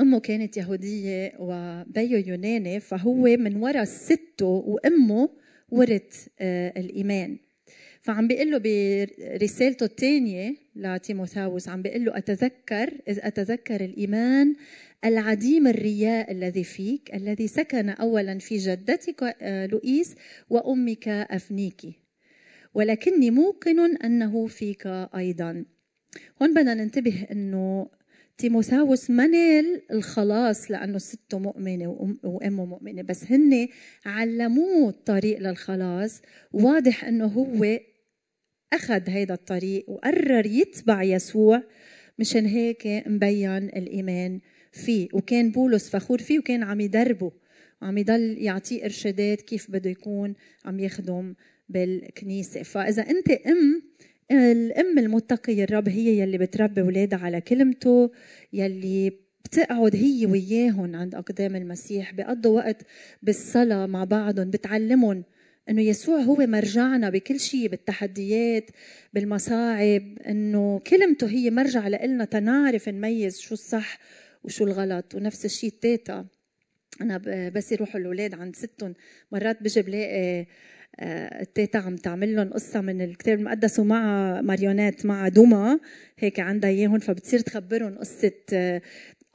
أمه 0.00 0.20
كانت 0.20 0.56
يهودية 0.56 1.32
وبيه 1.38 2.26
يوناني 2.28 2.80
فهو 2.80 3.22
من 3.22 3.56
وراء 3.56 3.84
سته 3.84 4.46
وأمه 4.46 5.28
ورث 5.70 6.28
آه، 6.40 6.80
الإيمان. 6.80 7.38
فعم 8.00 8.28
بيقول 8.28 8.50
له 8.50 8.58
برسالته 8.58 9.84
الثانية 9.84 10.56
لتيموثاوس 10.76 11.68
عم 11.68 11.82
بيقول 11.82 12.04
له 12.04 12.18
أتذكر 12.18 12.92
إذ 13.08 13.18
أتذكر 13.22 13.80
الإيمان 13.84 14.54
العديم 15.04 15.66
الرياء 15.66 16.32
الذي 16.32 16.64
فيك 16.64 17.14
الذي 17.14 17.48
سكن 17.48 17.88
اولا 17.88 18.38
في 18.38 18.56
جدتك 18.56 19.36
آه، 19.42 19.66
لؤيس 19.66 20.14
وأمك 20.50 21.08
افنيكي 21.08 21.92
ولكني 22.74 23.30
موقن 23.30 23.96
أنه 23.96 24.46
فيك 24.46 24.86
أيضا. 25.16 25.64
هون 26.42 26.54
بدنا 26.54 26.74
ننتبه 26.74 27.26
إنه 27.32 27.88
تيموثاوس 28.38 29.10
ما 29.10 29.26
نال 29.26 29.82
الخلاص 29.90 30.70
لأنه 30.70 30.98
سته 30.98 31.38
مؤمنة 31.38 32.16
وأمه 32.24 32.64
مؤمنة 32.64 33.02
بس 33.02 33.24
هن 33.32 33.68
علموه 34.06 34.88
الطريق 34.88 35.38
للخلاص. 35.38 36.22
واضح 36.52 37.04
إنه 37.04 37.26
هو 37.26 37.78
أخذ 38.72 39.10
هيدا 39.10 39.34
الطريق 39.34 39.90
وقرر 39.90 40.46
يتبع 40.46 41.02
يسوع. 41.02 41.62
مشان 42.18 42.46
هيك 42.46 42.86
مبين 43.06 43.64
الإيمان 43.64 44.40
فيه. 44.72 45.08
وكان 45.12 45.50
بولس 45.50 45.90
فخور 45.90 46.18
فيه 46.18 46.38
وكان 46.38 46.62
عم 46.62 46.80
يدربه. 46.80 47.32
وعم 47.82 47.98
يضل 47.98 48.36
يعطيه 48.38 48.84
إرشادات 48.84 49.42
كيف 49.42 49.70
بده 49.70 49.90
يكون 49.90 50.34
عم 50.64 50.80
يخدم 50.80 51.34
بالكنيسة. 51.68 52.62
فإذا 52.62 53.02
أنت 53.02 53.30
أم 53.30 53.82
الأم 54.30 54.98
المتقية 54.98 55.64
الرب 55.64 55.88
هي 55.88 56.18
يلي 56.18 56.38
بتربي 56.38 56.80
أولادها 56.80 57.18
على 57.18 57.40
كلمته 57.40 58.10
يلي 58.52 59.12
بتقعد 59.44 59.96
هي 59.96 60.26
وياهم 60.26 60.96
عند 60.96 61.14
أقدام 61.14 61.56
المسيح 61.56 62.12
بيقضوا 62.12 62.56
وقت 62.56 62.82
بالصلاة 63.22 63.86
مع 63.86 64.04
بعضهم 64.04 64.50
بتعلمهم 64.50 65.24
إنه 65.68 65.82
يسوع 65.82 66.20
هو 66.20 66.36
مرجعنا 66.36 67.10
بكل 67.10 67.40
شيء 67.40 67.68
بالتحديات 67.68 68.70
بالمصاعب 69.14 70.18
إنه 70.28 70.78
كلمته 70.78 71.28
هي 71.28 71.50
مرجع 71.50 71.88
لنا 71.88 72.24
تنعرف 72.24 72.88
نميز 72.88 73.38
شو 73.40 73.54
الصح 73.54 73.98
وشو 74.44 74.64
الغلط 74.64 75.14
ونفس 75.14 75.44
الشيء 75.44 75.70
التيتا 75.70 76.26
أنا 77.00 77.18
بس 77.54 77.72
يروحوا 77.72 78.00
الأولاد 78.00 78.34
عند 78.34 78.56
ستهم 78.56 78.94
مرات 79.32 79.62
بجي 79.62 79.82
بلاقي 79.82 80.46
التيتا 81.00 81.78
عم 81.78 81.96
تعمل 81.96 82.36
لهم 82.36 82.52
قصة 82.52 82.80
من 82.80 83.02
الكتاب 83.02 83.38
المقدس 83.38 83.78
ومع 83.78 84.40
ماريونات 84.40 85.06
مع 85.06 85.28
دوما. 85.28 85.80
هيك 86.18 86.40
عندها 86.40 86.70
إياهم 86.70 86.98
فبتصير 86.98 87.40
تخبرهم 87.40 87.98
قصة 87.98 88.32
آه، 88.52 88.82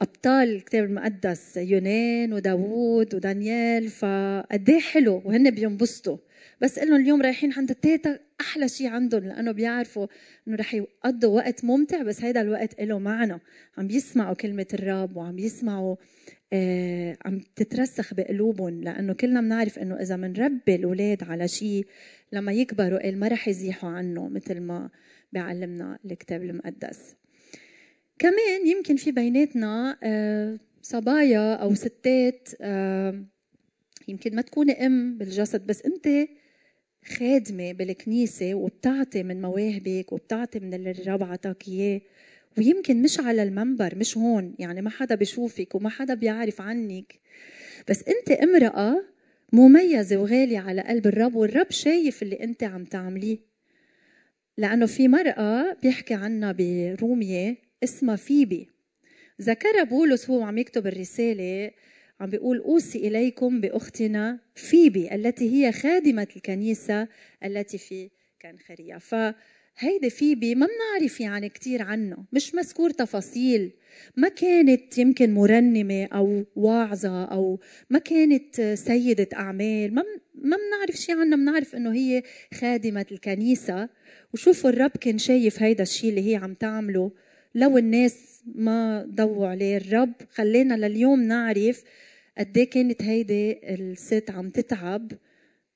أبطال 0.02 0.48
الكتاب 0.48 0.84
المقدس 0.84 1.56
يونان 1.56 2.32
وداوود 2.32 3.14
ودانيال. 3.14 3.88
فقد 3.88 4.70
حلو 4.92 5.22
وهن 5.24 5.50
بينبسطوا. 5.50 6.16
بس 6.60 6.78
لهم 6.78 7.00
اليوم 7.00 7.22
رايحين 7.22 7.52
عند 7.52 7.70
التيتا 7.70 8.18
أحلى 8.40 8.68
شيء 8.68 8.86
عندهم 8.86 9.24
لأنه 9.24 9.52
بيعرفوا 9.52 10.06
إنه 10.48 10.56
رح 10.56 10.74
يقضوا 10.74 11.36
وقت 11.36 11.64
ممتع 11.64 12.02
بس 12.02 12.24
هيدا 12.24 12.40
الوقت 12.40 12.80
له 12.80 12.98
معنى. 12.98 13.40
عم 13.78 13.86
بيسمعوا 13.86 14.34
كلمة 14.34 14.66
الرب 14.74 15.16
وعم 15.16 15.36
بيسمعوا 15.36 15.96
آه 16.52 17.16
عم 17.24 17.40
تترسخ 17.56 18.14
بقلوبهم 18.14 18.82
لأنه 18.82 19.12
كلنا 19.12 19.40
بنعرف 19.40 19.78
إنه 19.78 19.94
إذا 19.94 20.16
بنربي 20.16 20.74
الأولاد 20.74 21.24
على 21.24 21.48
شيء 21.48 21.86
لما 22.32 22.52
يكبروا 22.52 23.10
ما 23.10 23.28
رح 23.28 23.48
يزيحوا 23.48 23.90
عنه 23.90 24.28
مثل 24.28 24.60
ما 24.60 24.90
بيعلمنا 25.32 25.98
الكتاب 26.04 26.42
المقدس. 26.42 27.16
كمان 28.18 28.66
يمكن 28.66 28.96
في 28.96 29.12
بيناتنا 29.12 29.98
آه 30.02 30.58
صبايا 30.82 31.54
أو 31.54 31.74
ستات 31.74 32.48
آه 32.60 33.24
يمكن 34.08 34.36
ما 34.36 34.42
تكوني 34.42 34.86
أم 34.86 35.18
بالجسد 35.18 35.66
بس 35.66 35.82
أنت 35.82 36.28
خادمة 37.06 37.72
بالكنيسة 37.72 38.54
وبتعطي 38.54 39.22
من 39.22 39.42
مواهبك 39.42 40.12
وبتعطي 40.12 40.60
من 40.60 40.74
اللي 40.74 40.90
الرب 40.90 41.22
عطاك 41.22 41.68
إياه. 41.68 42.00
ويمكن 42.58 43.02
مش 43.02 43.20
على 43.20 43.42
المنبر 43.42 43.96
مش 43.96 44.18
هون 44.18 44.54
يعني 44.58 44.82
ما 44.82 44.90
حدا 44.90 45.14
بيشوفك 45.14 45.74
وما 45.74 45.88
حدا 45.88 46.14
بيعرف 46.14 46.60
عنك. 46.60 47.20
بس 47.88 48.04
أنت 48.08 48.30
امرأة 48.30 49.04
مميزة 49.52 50.16
وغالية 50.16 50.58
على 50.58 50.82
قلب 50.82 51.06
الرب 51.06 51.34
والرب 51.34 51.70
شايف 51.70 52.22
اللي 52.22 52.40
أنت 52.40 52.64
عم 52.64 52.84
تعمليه. 52.84 53.38
لأنه 54.58 54.86
في 54.86 55.08
مرأة 55.08 55.76
بيحكي 55.82 56.14
عنها 56.14 56.52
برومية 56.58 57.56
اسمها 57.84 58.16
فيبي. 58.16 58.68
ذكر 59.42 59.84
بولس 59.84 60.30
هو 60.30 60.42
عم 60.42 60.58
يكتب 60.58 60.86
الرسالة 60.86 61.70
عم 62.20 62.30
بيقول 62.30 62.58
أوصي 62.58 62.98
إليكم 62.98 63.60
بأختنا 63.60 64.40
فيبي 64.54 65.14
التي 65.14 65.50
هي 65.50 65.72
خادمة 65.72 66.28
الكنيسة 66.36 67.08
التي 67.44 67.78
في 67.78 68.10
كنخرية. 68.42 68.98
فهيدي 68.98 70.10
فيبي 70.10 70.54
ما 70.54 70.66
بنعرف 70.66 71.20
يعني 71.20 71.48
كتير 71.48 71.82
عنه 71.82 72.24
مش 72.32 72.54
مذكور 72.54 72.90
تفاصيل. 72.90 73.72
ما 74.16 74.28
كانت 74.28 74.98
يمكن 74.98 75.34
مرنمة 75.34 76.04
أو 76.04 76.44
واعظة 76.56 77.24
أو 77.24 77.60
ما 77.90 77.98
كانت 77.98 78.60
سيدة 78.60 79.28
أعمال. 79.34 79.94
ما 79.94 80.02
ما 80.34 80.56
بنعرف 80.56 80.96
شيء 80.96 81.16
عنها 81.20 81.36
بنعرف 81.36 81.76
إنه 81.76 81.92
هي 81.94 82.22
خادمة 82.54 83.06
الكنيسة. 83.12 83.88
وشوفوا 84.34 84.70
الرب 84.70 84.90
كان 84.90 85.18
شايف 85.18 85.62
هيدا 85.62 85.82
الشيء 85.82 86.10
اللي 86.10 86.30
هي 86.32 86.36
عم 86.36 86.54
تعمله. 86.54 87.12
لو 87.54 87.78
الناس 87.78 88.42
ما 88.54 89.06
ضووا 89.14 89.46
عليه 89.48 89.76
الرب 89.76 90.12
خلينا 90.30 90.74
لليوم 90.74 91.22
نعرف 91.22 91.84
قد 92.38 92.58
إيه 92.58 92.70
كانت 92.70 93.02
هيدي 93.02 93.74
الست 93.74 94.30
عم 94.30 94.50
تتعب 94.50 95.12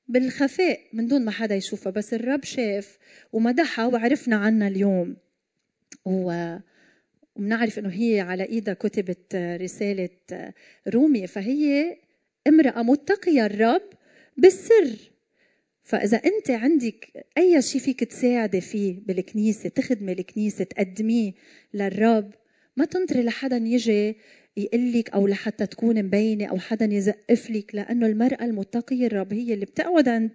بالخفاء 0.07 0.79
من 0.93 1.07
دون 1.07 1.25
ما 1.25 1.31
حدا 1.31 1.55
يشوفها. 1.55 1.91
بس 1.91 2.13
الرب 2.13 2.43
شاف 2.43 2.97
ومدحها 3.33 3.85
وعرفنا 3.85 4.35
عنها 4.35 4.67
اليوم. 4.67 5.17
و 6.05 6.55
وبنعرف 7.35 7.79
إنه 7.79 7.89
هي 7.89 8.19
على 8.19 8.43
إيدها 8.43 8.73
كتبت 8.73 9.35
رسالة 9.35 10.09
رومي. 10.87 11.27
فهي 11.27 11.97
امرأة 12.47 12.81
متقية 12.81 13.45
الرب 13.45 13.81
بالسر. 14.37 15.11
فإذا 15.89 16.17
أنت 16.17 16.51
عندك 16.51 17.25
أي 17.37 17.61
شيء 17.61 17.81
فيك 17.81 18.03
تساعدي 18.03 18.61
فيه 18.61 18.99
بالكنيسة 19.05 19.69
تخدمي 19.69 20.11
الكنيسة 20.11 20.63
تقدميه 20.63 21.33
للرب 21.73 22.33
ما 22.77 22.85
تنطري 22.85 23.23
لحدا 23.23 23.57
يجي 23.57 24.17
يقلك 24.57 25.09
أو 25.09 25.27
لحتى 25.27 25.65
تكون 25.65 26.03
مبينة 26.03 26.45
أو 26.45 26.57
حدا 26.57 26.85
يزقف 26.85 27.49
لك 27.51 27.75
لأنه 27.75 28.05
المرأة 28.05 28.45
المتقية 28.45 29.05
الرب 29.05 29.33
هي 29.33 29.53
اللي 29.53 29.65
بتقعد 29.65 30.09
عند 30.09 30.31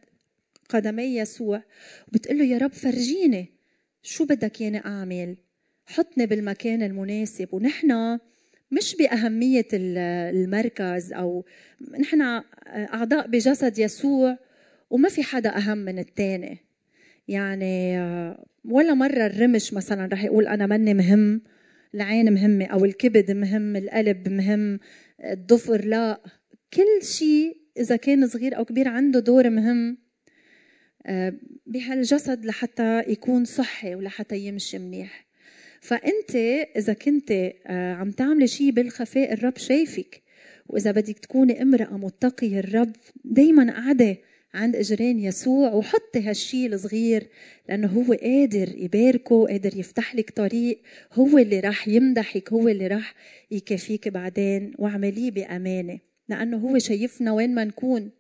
قدمي 0.69 1.17
يسوع 1.17 1.63
وبتقول 2.09 2.39
له 2.39 2.45
يا 2.45 2.59
رب 2.59 2.73
فرجيني 2.73 3.53
شو 4.03 4.25
بدك 4.25 4.61
ياني 4.61 4.85
أعمل؟ 4.85 5.37
حطني 5.87 6.27
بالمكان 6.27 6.83
المناسب. 6.83 7.49
ونحن 7.55 8.19
مش 8.71 8.97
بأهمية 8.97 9.69
المركز 9.73 11.13
أو 11.13 11.45
نحن 12.01 12.43
أعضاء 12.67 13.27
بجسد 13.27 13.79
يسوع 13.79 14.39
وما 14.95 15.09
في 15.09 15.23
حدا 15.23 15.57
أهم 15.57 15.79
من 15.79 15.99
الثاني 15.99 16.59
يعني 17.29 17.99
ولا 18.65 18.95
مرة 18.95 19.27
الرمش 19.27 19.73
مثلا 19.73 20.09
رح 20.13 20.25
يقول 20.25 20.47
أنا 20.47 20.67
مني 20.67 20.95
مهم 20.95 21.43
العين 21.95 22.33
مهمة 22.33 22.65
أو 22.65 22.85
الكبد 22.85 23.31
مهم 23.31 23.77
القلب 23.77 24.29
مهم 24.29 24.79
الضفر 25.25 25.85
لا. 25.85 26.21
كل 26.75 27.07
شيء 27.07 27.57
إذا 27.77 27.97
كان 27.97 28.27
صغير 28.27 28.57
أو 28.57 28.65
كبير 28.65 28.89
عنده 28.89 29.21
دور 29.21 29.51
مهم 29.51 29.99
آه، 31.07 31.35
بهالجسد 31.67 32.45
لحتى 32.45 33.03
يكون 33.09 33.45
صحي 33.45 33.95
ولحتى 33.95 34.39
يمشي 34.39 34.79
منيح. 34.79 35.27
فأنت 35.81 36.37
إذا 36.77 36.93
كنت 36.93 37.31
آه، 37.67 37.95
عم 37.95 38.11
تعملي 38.11 38.47
شيء 38.47 38.71
بالخفاء 38.71 39.33
الرب 39.33 39.59
شايفك. 39.59 40.23
وإذا 40.67 40.91
بدك 40.91 41.19
تكوني 41.19 41.63
امرأة 41.63 41.97
متقية 41.97 42.59
الرب 42.59 42.93
دايما 43.25 43.73
قاعدة 43.73 44.17
عند 44.55 44.77
إجرين 44.77 45.21
يسوع 45.21 45.73
وحطي 45.73 46.21
هالشي 46.21 46.67
الصغير 46.67 47.27
لأنه 47.69 47.89
هو 47.89 48.13
قادر 48.13 48.69
يباركه 48.77 49.47
قادر 49.47 49.77
يفتح 49.77 50.15
لك 50.15 50.31
طريق. 50.31 50.81
هو 51.13 51.39
اللي 51.39 51.61
راح 51.61 51.89
يمدحك 51.89 52.53
هو 52.53 52.69
اللي 52.69 52.87
راح 52.87 53.15
يكافيك 53.51 54.09
بعدين. 54.09 54.73
واعمليه 54.79 55.31
بأمانة. 55.31 55.99
لأنه 56.29 56.57
هو 56.57 56.79
شايفنا 56.79 57.33
وين 57.33 57.55
ما 57.55 57.65
نكون. 57.65 58.11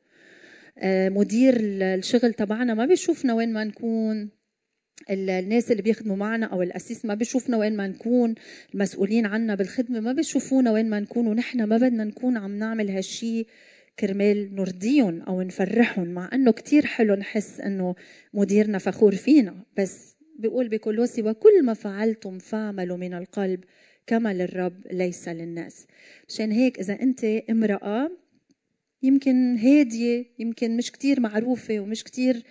آه، 0.78 1.08
مدير 1.08 1.54
الشغل 1.60 2.34
تبعنا 2.34 2.74
ما 2.74 2.86
بيشوفنا 2.86 3.34
وين 3.34 3.52
ما 3.52 3.64
نكون. 3.64 4.28
الناس 5.10 5.70
اللي 5.70 5.82
بيخدموا 5.82 6.16
معنا 6.16 6.46
أو 6.46 6.62
الأسيس 6.62 7.04
ما 7.04 7.14
بيشوفنا 7.14 7.56
وين 7.56 7.76
ما 7.76 7.86
نكون. 7.86 8.34
المسؤولين 8.74 9.26
عنا 9.26 9.54
بالخدمة 9.54 10.00
ما 10.00 10.12
بيشوفونا 10.12 10.72
وين 10.72 10.90
ما 10.90 11.00
نكون. 11.00 11.26
ونحن 11.26 11.62
ما 11.64 11.76
بدنا 11.76 12.04
نكون 12.04 12.36
عم 12.36 12.58
نعمل 12.58 12.90
هالشي 12.90 13.46
كرمال 13.98 14.54
نرضيهم 14.54 15.22
أو 15.22 15.42
نفرحهم 15.42 16.08
مع 16.08 16.30
إنه 16.32 16.52
كتير 16.52 16.86
حلو 16.86 17.14
نحس 17.14 17.60
إنه 17.60 17.94
مديرنا 18.34 18.78
فخور 18.78 19.14
فينا. 19.14 19.54
بس 19.78 20.16
بيقول 20.38 20.68
بكولوسي 20.68 21.22
وكل 21.22 21.64
ما 21.64 21.74
فعلتم 21.74 22.38
فاعملوا 22.38 22.96
من 22.96 23.14
القلب 23.14 23.64
كما 24.06 24.34
للرب 24.34 24.86
ليس 24.92 25.28
للناس. 25.28 25.86
مشان 26.28 26.52
هيك 26.52 26.78
إذا 26.78 27.02
أنت 27.02 27.24
امرأة 27.24 28.10
يمكن 29.02 29.56
هادية 29.56 30.26
يمكن 30.38 30.76
مش 30.76 30.92
كتير 30.92 31.20
معروفة 31.20 31.80
ومش 31.80 32.04
كتير 32.04 32.42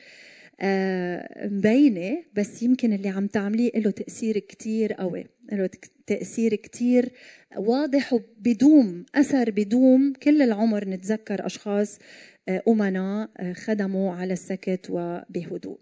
آه، 0.62 1.48
مبينة 1.48 2.24
بس 2.34 2.64
يمكن 2.64 2.94
اللي 2.94 3.10
عم 3.10 3.28
تعمليه 3.28 3.72
له 3.76 3.92
تأثير 3.92 4.40
كتير 4.40 4.94
قوي 4.94 5.26
له 5.52 5.70
تأثير 6.08 6.56
كتير 6.56 7.12
واضح 7.58 8.13
وبدوم 8.13 9.06
أثر 9.16 9.52
بدوم. 9.52 10.13
كل 10.13 10.42
العمر 10.42 10.88
نتذكر 10.88 11.46
أشخاص 11.46 12.00
آه، 12.48 12.63
أمنا 12.68 13.30
آه، 13.38 13.54
خدموا 13.54 14.16
على 14.16 14.34
السكت 14.34 14.88
وبهدوء. 14.89 15.80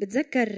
بتذكر 0.00 0.48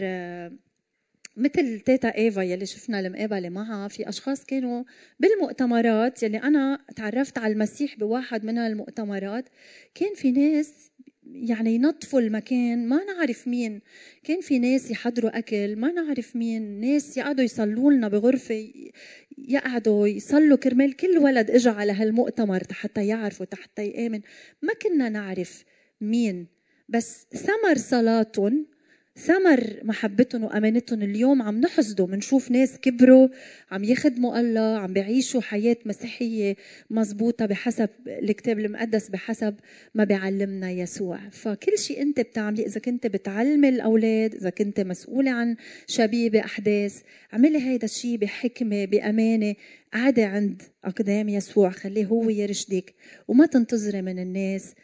مثل 1.37 1.81
تيتا 1.81 2.09
إيفا 2.09 2.41
يلي 2.41 2.67
شفنا 2.67 3.01
المقابلة 3.01 3.49
معها 3.49 3.89
في 3.89 4.09
أشخاص 4.09 4.45
كانوا 4.45 4.85
بالمؤتمرات 5.21 6.23
يلي 6.23 6.39
أنا 6.39 6.79
تعرفت 6.97 7.39
على 7.39 7.53
المسيح 7.53 7.99
بواحد 7.99 8.45
من 8.45 8.59
المؤتمرات 8.59 9.45
كان 9.95 10.15
في 10.15 10.31
ناس 10.31 10.91
يعني 11.35 11.75
ينظفوا 11.75 12.21
المكان 12.21 12.89
ما 12.89 13.05
نعرف 13.05 13.49
مين. 13.49 13.81
كان 14.25 14.41
في 14.41 14.59
ناس 14.59 14.91
يحضروا 14.91 15.39
أكل 15.39 15.77
ما 15.77 15.93
نعرف 15.93 16.37
مين. 16.37 16.81
ناس 16.81 17.17
يقعدوا 17.17 17.45
يصلوا 17.45 17.93
لنا 17.93 18.09
بغرفة 18.09 18.71
يقعدوا 19.39 20.07
يصلوا 20.07 20.57
كرمال 20.57 20.97
كل 20.97 21.19
ولد 21.19 21.51
اجى 21.51 21.69
على 21.69 21.93
هالمؤتمر 21.93 22.63
حتى 22.71 23.07
يعرفوا 23.07 23.47
حتى 23.53 23.87
يآمن. 23.87 24.21
ما 24.63 24.75
كنا 24.75 25.09
نعرف 25.09 25.65
مين. 26.01 26.47
بس 26.89 27.27
ثمر 27.33 27.77
صلاتهم 27.77 28.67
ثمر 29.17 29.81
محبتهم 29.83 30.45
وأمانتهم 30.45 31.03
اليوم 31.03 31.43
عم 31.43 31.61
نحصده 31.61 32.05
بنشوف 32.07 32.51
ناس 32.51 32.79
كبروا 32.79 33.29
عم 33.71 33.85
يخدموا 33.85 34.41
الله 34.41 34.79
عم 34.79 34.93
بيعيشوا 34.93 35.41
حياة 35.41 35.77
مسيحية 35.87 36.57
مزبوطه 36.91 37.47
بحسب 37.47 37.89
الكتاب 38.07 38.59
المقدس 38.59 39.09
بحسب 39.09 39.55
ما 39.95 40.05
بيعلمنا 40.05 40.71
يسوع. 40.71 41.19
فكل 41.31 41.79
شيء 41.79 42.03
أنت 42.03 42.21
بتعملي 42.21 42.67
إذا 42.67 42.81
كنت 42.81 43.07
بتعلمي 43.07 43.69
الأولاد 43.69 44.35
إذا 44.35 44.51
كنت 44.51 44.81
مسؤوله 44.81 45.31
عن 45.31 45.57
شبيبة 45.87 46.41
أحداث 46.41 47.03
اعملي 47.33 47.59
هيدا 47.59 47.85
الشيء 47.85 48.17
بحكمة 48.17 48.85
بأمانة 48.85 49.55
قعدي 49.93 50.23
عند 50.23 50.63
أقدام 50.85 51.29
يسوع 51.29 51.71
خليه 51.71 52.07
هو 52.07 52.31
يرشدك 52.31 52.95
وما 53.29 53.47
تنتظري 53.47 54.03
من 54.03 54.19
الناس 54.19 54.75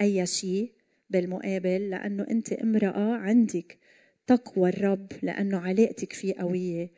أي 0.00 0.26
شيء. 0.26 0.73
بالمقابل 1.10 1.90
لأنه 1.90 2.26
أنت 2.30 2.52
امرأة 2.52 3.16
عندك 3.16 3.78
تقوى 4.26 4.68
الرب 4.68 5.12
لأنه 5.22 5.58
علاقتك 5.58 6.12
فيه 6.12 6.34
قوية 6.34 6.90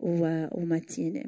ومتينة. 0.00 1.24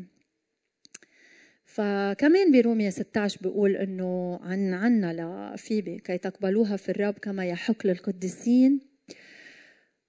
فكمان 1.64 2.52
برومية 2.52 2.90
16 2.90 3.38
بيقول 3.42 3.76
إنه 3.76 4.38
عن 4.42 4.74
عنا 4.74 5.12
لفيبي 5.54 5.98
كي 5.98 6.18
تقبلوها 6.18 6.76
في 6.76 6.88
الرب 6.88 7.14
كما 7.14 7.46
يحق 7.46 7.86
للقديسين 7.86 8.80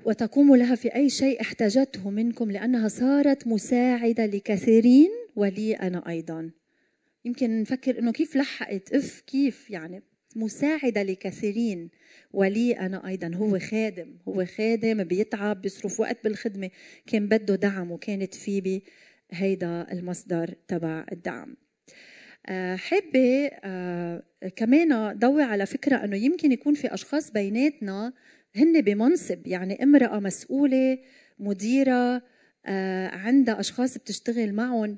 وتقوموا 0.05 0.57
لها 0.57 0.75
في 0.75 0.95
أي 0.95 1.09
شيء 1.09 1.41
احتاجته 1.41 2.09
منكم 2.09 2.51
لأنها 2.51 2.87
صارت 2.87 3.47
مساعدة 3.47 4.25
لكثيرين 4.25 5.09
ولي 5.35 5.73
أنا 5.75 6.09
أيضا. 6.09 6.51
يمكن 7.25 7.61
نفكر 7.61 7.99
إنه 7.99 8.11
كيف 8.11 8.35
لحقت 8.35 8.93
إف 8.93 9.21
كيف 9.21 9.69
يعني. 9.69 10.03
مساعدة 10.37 11.03
لكثيرين. 11.03 11.89
ولي 12.33 12.71
أنا 12.79 13.07
أيضا 13.07 13.31
هو 13.35 13.59
خادم 13.59 14.17
هو 14.27 14.45
خادم 14.45 15.03
بيتعب 15.03 15.61
بيصرف 15.61 15.99
وقت 15.99 16.23
بالخدمة 16.23 16.69
كان 17.07 17.27
بده 17.27 17.55
دعم 17.55 17.91
وكانت 17.91 18.35
فيبي 18.35 18.83
هيدا 19.31 19.87
المصدر 19.91 20.53
تبع 20.67 21.05
الدعم. 21.11 21.55
آه، 22.45 22.75
حابة 22.75 23.49
آه، 23.63 24.23
كمان 24.55 25.19
ضوي 25.19 25.43
على 25.43 25.65
فكرة 25.65 25.95
أنه 25.95 26.15
يمكن 26.15 26.51
يكون 26.51 26.73
في 26.73 26.93
أشخاص 26.93 27.31
بيناتنا 27.31 28.13
هن 28.55 28.81
بمنصب 28.81 29.47
يعني 29.47 29.83
امرأة 29.83 30.19
مسؤولة 30.19 30.99
مديرة 31.39 32.21
آه، 32.65 33.07
عندها 33.07 33.59
أشخاص 33.59 33.97
بتشتغل 33.97 34.53
معهم. 34.53 34.97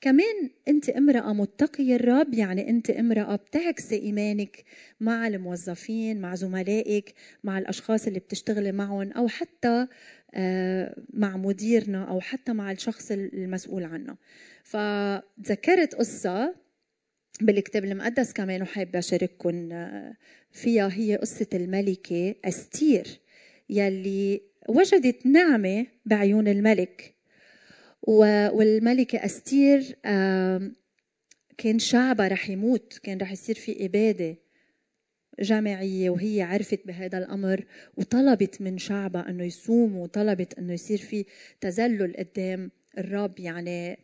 كمان 0.00 0.50
أنت 0.68 0.88
امرأة 0.88 1.32
متقية 1.32 1.96
الرب 1.96 2.34
يعني 2.34 2.70
أنت 2.70 2.90
امرأة 2.90 3.36
بتعكسي 3.36 3.96
إيمانك 3.96 4.64
مع 5.00 5.26
الموظفين 5.26 6.20
مع 6.20 6.34
زملائك 6.34 7.14
مع 7.44 7.58
الأشخاص 7.58 8.06
اللي 8.06 8.18
بتشتغلي 8.18 8.72
معهم 8.72 9.12
أو 9.12 9.28
حتى 9.28 9.86
آه، 10.34 10.96
مع 11.12 11.36
مديرنا 11.36 12.04
أو 12.04 12.20
حتى 12.20 12.52
مع 12.52 12.72
الشخص 12.72 13.10
المسؤول 13.10 13.84
عنه. 13.84 14.16
فتذكرت 14.64 15.94
قصة 15.94 16.54
بالكتاب 17.40 17.84
المقدس 17.84 18.32
كمان 18.32 18.62
وحابة 18.62 18.98
أشارككم 18.98 19.72
آه، 19.72 20.16
فيها 20.52 20.88
هي 20.92 21.16
قصة 21.16 21.46
الملكة 21.54 22.34
أستير 22.44 23.20
يلي 23.70 24.42
وجدت 24.68 25.26
نعمة 25.26 25.86
بعيون 26.06 26.48
الملك. 26.48 27.17
والملكة 28.02 29.24
أستير 29.24 29.96
كان 31.58 31.78
شعبها 31.78 32.28
رح 32.28 32.50
يموت 32.50 33.00
كان 33.02 33.18
رح 33.18 33.32
يصير 33.32 33.54
في 33.54 33.84
إبادة 33.84 34.36
جامعية 35.40 36.10
وهي 36.10 36.42
عرفت 36.42 36.86
بهذا 36.86 37.18
الأمر 37.18 37.64
وطلبت 37.96 38.62
من 38.62 38.78
شعبها 38.78 39.30
أنه 39.30 39.44
يصوموا 39.44 40.02
وطلبت 40.02 40.58
أنه 40.58 40.72
يصير 40.72 40.98
في 40.98 41.24
تذلل 41.60 42.16
قدام 42.16 42.70
الرب 42.98 43.40
يعني 43.40 43.98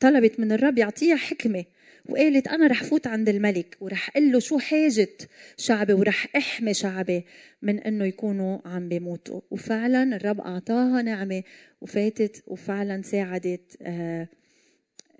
طلبت 0.00 0.40
من 0.40 0.52
الرب 0.52 0.78
يعطيها 0.78 1.16
حكمة 1.16 1.64
وقالت 2.08 2.48
أنا 2.48 2.66
رح 2.66 2.84
فوت 2.84 3.06
عند 3.06 3.28
الملك 3.28 3.76
ورح 3.80 4.10
أقول 4.16 4.32
له 4.32 4.38
شو 4.38 4.58
حاجة 4.58 5.08
شعبي 5.56 5.92
ورح 5.92 6.26
أحمي 6.36 6.74
شعبي 6.74 7.24
من 7.62 7.78
إنه 7.78 8.04
يكونوا 8.04 8.58
عم 8.64 8.88
بيموتوا. 8.88 9.40
وفعلا 9.50 10.16
الرب 10.16 10.40
أعطاها 10.40 11.02
نعمة 11.02 11.42
وفاتت 11.80 12.42
وفعلا 12.46 13.02
ساعدت 13.02 13.76
آه، 13.82 14.28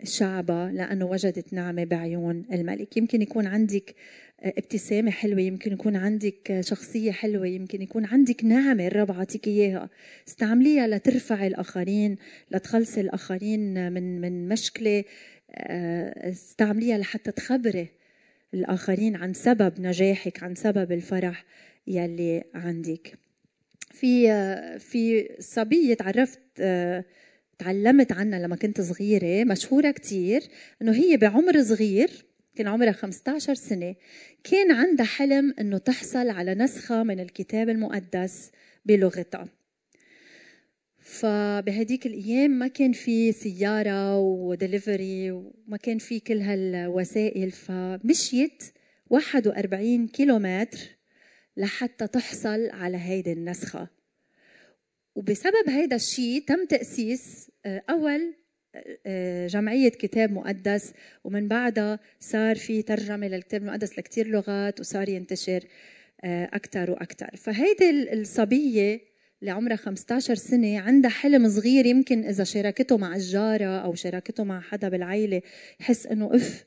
شعبها 0.04 0.72
لأنه 0.72 1.06
وجدت 1.06 1.52
نعمة 1.52 1.84
بعيون 1.84 2.44
الملك. 2.52 2.96
يمكن 2.96 3.22
يكون 3.22 3.46
عندك 3.46 3.94
ابتسامة 4.42 5.10
حلوة 5.10 5.40
يمكن 5.40 5.72
يكون 5.72 5.96
عندك 5.96 6.60
شخصية 6.60 7.12
حلوة 7.12 7.46
يمكن 7.46 7.82
يكون 7.82 8.04
عندك 8.04 8.44
نعمة 8.44 8.86
الرب 8.86 9.12
عطيك 9.12 9.46
إياها. 9.46 9.90
استعمليها 10.28 10.86
لترفعي 10.86 11.46
الآخرين 11.46 12.16
لتخلصي 12.50 13.00
الآخرين 13.00 13.92
من 13.92 14.20
من 14.20 14.48
مشكلة. 14.48 15.04
آه، 15.50 16.30
استعمليها 16.30 16.98
لحتى 16.98 17.32
تخبري 17.32 17.88
الآخرين 18.54 19.16
عن 19.16 19.32
سبب 19.32 19.80
نجاحك 19.80 20.42
عن 20.42 20.54
سبب 20.54 20.92
الفرح 20.92 21.44
يلي 21.86 22.44
عندك. 22.54 23.18
في 23.92 24.28
في 24.78 25.28
صبية 25.40 25.94
تعرفت 25.94 26.40
تعلمت 27.58 28.12
عنها 28.12 28.38
لما 28.38 28.56
كنت 28.56 28.80
صغيرة 28.80 29.44
مشهورة 29.44 29.90
كتير 29.90 30.42
إنه 30.82 30.92
هي 30.92 31.16
بعمر 31.16 31.62
صغير 31.62 32.29
كان 32.56 32.68
عمرها 32.68 32.92
15 32.92 33.54
سنة 33.54 33.94
كان 34.44 34.70
عندها 34.72 35.06
حلم 35.06 35.54
إنه 35.60 35.78
تحصل 35.78 36.28
على 36.28 36.54
نسخة 36.54 37.02
من 37.02 37.20
الكتاب 37.20 37.68
المقدس 37.68 38.50
بلغتها. 38.84 39.48
فبهديك 40.98 42.06
الأيام 42.06 42.50
ما 42.50 42.68
كان 42.68 42.92
في 42.92 43.32
سيارة 43.32 44.18
ودليفري 44.18 45.30
وما 45.30 45.76
كان 45.82 45.98
في 45.98 46.20
كل 46.20 46.40
هالوسائل 46.40 47.50
فمشيت 47.50 48.64
41 49.10 50.08
كيلومتر 50.08 50.78
لحتى 51.56 52.06
تحصل 52.06 52.70
على 52.70 52.96
هيدي 52.96 53.32
النسخة. 53.32 53.88
وبسبب 55.14 55.68
هيدا 55.68 55.96
الشيء 55.96 56.44
تم 56.46 56.66
تأسيس 56.66 57.50
آه، 57.64 57.82
أول 57.90 58.34
جمعية 59.46 59.88
كتاب 59.88 60.32
مقدس 60.32 60.92
ومن 61.24 61.48
بعدها 61.48 61.98
صار 62.20 62.56
في 62.56 62.82
ترجمة 62.82 63.28
للكتاب 63.28 63.62
المقدس 63.62 63.98
لكتير 63.98 64.26
لغات 64.26 64.80
وصار 64.80 65.08
ينتشر 65.08 65.64
آه، 66.24 66.44
أكثر 66.44 66.90
وأكثر 66.90 67.36
فهيدي 67.36 68.12
الصبية 68.12 69.00
اللي 69.40 69.50
عمرها 69.50 69.76
15 69.76 70.34
سنة 70.34 70.78
عندها 70.80 71.10
حلم 71.10 71.48
صغير 71.48 71.86
يمكن 71.86 72.24
إذا 72.24 72.44
شاركته 72.44 72.96
مع 72.96 73.16
الجارة 73.16 73.78
أو 73.78 73.94
شاركته 73.94 74.44
مع 74.44 74.60
حدا 74.60 74.88
بالعيلة 74.88 75.42
يحس 75.80 76.06
إنه 76.06 76.36
أف 76.36 76.64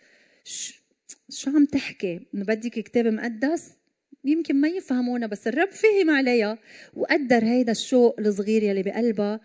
شو 1.30 1.52
عم 1.52 1.66
تحكي؟ 1.66 2.20
إنه 2.36 2.46
بدك 2.46 2.72
كتاب 2.72 3.08
مقدس؟ 3.08 3.72
يمكن 4.26 4.56
ما 4.56 4.68
يفهمونا 4.68 5.28
بس 5.28 5.48
الرب 5.48 5.70
فهم 5.70 6.10
عليها 6.10 6.58
وقدر 6.94 7.44
هيدا 7.44 7.72
الشوق 7.72 8.20
الصغير 8.20 8.63
يلي 8.63 8.84
بقلبها 8.84 9.39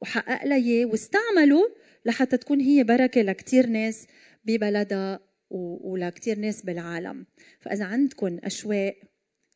وحقق 0.00 0.46
لها 0.46 0.56
إياه 0.56 0.86
واستعمله 0.86 1.62
لحتى 2.04 2.36
تكون 2.36 2.60
هي 2.60 2.84
بركة 2.84 3.22
لكتير 3.22 3.66
ناس 3.66 4.06
ببلدها 4.44 5.20
ولكتير 5.50 6.38
ناس 6.38 6.62
بالعالم. 6.62 7.26
فإذا 7.60 7.84
عندكم 7.84 8.38
أشواق 8.44 8.96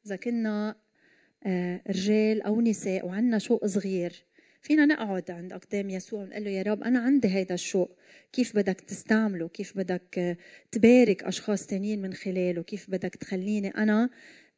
إذا 0.06 0.16
كنا 0.16 0.76
آه، 1.46 1.80
رجال 1.88 2.42
أو 2.42 2.60
نساء 2.60 3.06
وعندنا 3.06 3.38
شوق 3.38 3.66
صغير 3.66 4.24
فينا 4.62 4.86
نقعد 4.86 5.30
عند 5.30 5.52
أقدام 5.52 5.90
يسوع 5.90 6.22
ونقول 6.22 6.44
له 6.44 6.50
يا 6.50 6.62
رب 6.62 6.82
أنا 6.82 6.98
عندي 6.98 7.28
هيدا 7.28 7.54
الشوق. 7.54 7.98
كيف 8.32 8.56
بدك 8.56 8.80
تستعمله؟ 8.80 9.48
كيف 9.48 9.76
بدك 9.78 10.18
آه، 10.18 10.36
تبارك 10.72 11.24
أشخاص 11.24 11.66
تانيين 11.66 12.02
من 12.02 12.14
خلاله؟ 12.14 12.62
كيف 12.62 12.90
بدك 12.90 13.14
تخليني 13.16 13.68
أنا 13.68 14.10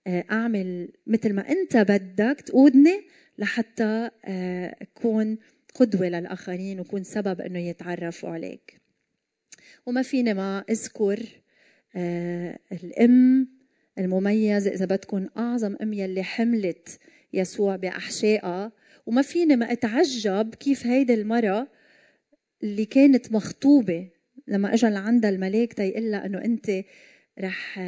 آه، 0.07 0.25
أعمل 0.31 0.93
مثل 1.07 1.33
ما 1.33 1.49
أنت 1.49 1.77
بدك 1.77 2.41
تقودني 2.41 3.07
لحتى 3.39 4.11
أكون 4.83 5.39
قدوة 5.75 6.09
للآخرين 6.09 6.81
وكون 6.81 7.05
سبب 7.05 7.41
إنه 7.41 7.59
يتعرفوا 7.59 8.29
عليك. 8.29 8.81
وما 9.87 10.03
فيني 10.03 10.35
ما 10.35 10.65
أذكر 10.71 11.27
الأم 12.73 13.49
المميزة 13.99 14.71
إذا 14.71 14.85
بدكم 14.85 15.29
أعظم 15.37 15.77
أم 15.83 15.93
يلي 15.93 16.23
حملت 16.23 16.99
يسوع 17.33 17.77
بأحشائها. 17.77 18.73
وما 19.07 19.23
فيني 19.23 19.57
ما 19.57 19.73
أتعجب 19.73 20.55
كيف 20.55 20.87
هيدي 20.87 21.15
المرة 21.15 21.69
اللي 22.63 22.85
كانت 22.85 23.33
مخطوبة 23.33 24.11
لما 24.49 24.75
اجى 24.75 24.87
لعندها 24.87 25.31
الملاك 25.31 25.73
تيقول 25.73 26.15
إنه 26.15 26.45
أنت 26.45 26.85
رح 27.41 27.81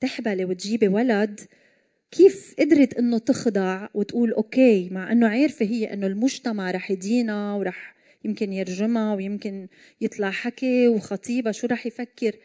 تحبلي 0.00 0.44
وتجيبي 0.44 0.88
ولد 0.88 1.40
كيف 2.16 2.54
قدرت 2.58 2.94
إنه 2.94 3.18
تخضع 3.18 3.88
وتقول 3.94 4.32
أوكي 4.32 4.88
مع 4.90 5.12
إنه 5.12 5.28
عارفة 5.28 5.66
هي 5.66 5.92
إنه 5.92 6.06
المجتمع 6.06 6.70
رح 6.70 6.90
يدينا 6.90 7.54
ورح 7.54 7.94
يمكن 8.24 8.52
يرجمها 8.52 9.14
ويمكن 9.14 9.68
يطلع 10.00 10.30
حكي 10.30 10.88
وخطيبها 10.88 11.52
شو 11.52 11.66
رح 11.66 11.86
يفكر. 11.86 12.36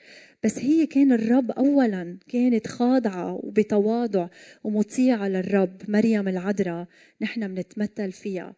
بس 0.43 0.59
هي 0.59 0.85
كان 0.85 1.11
الرب 1.11 1.51
اولا 1.51 2.17
كانت 2.27 2.67
خاضعة 2.67 3.33
وبتواضع 3.33 4.27
ومطيعة 4.63 5.27
للرب 5.27 5.77
مريم 5.87 6.27
العذراء 6.27 6.87
نحن 7.21 7.55
بنتمثل 7.55 8.11
فيها 8.11 8.55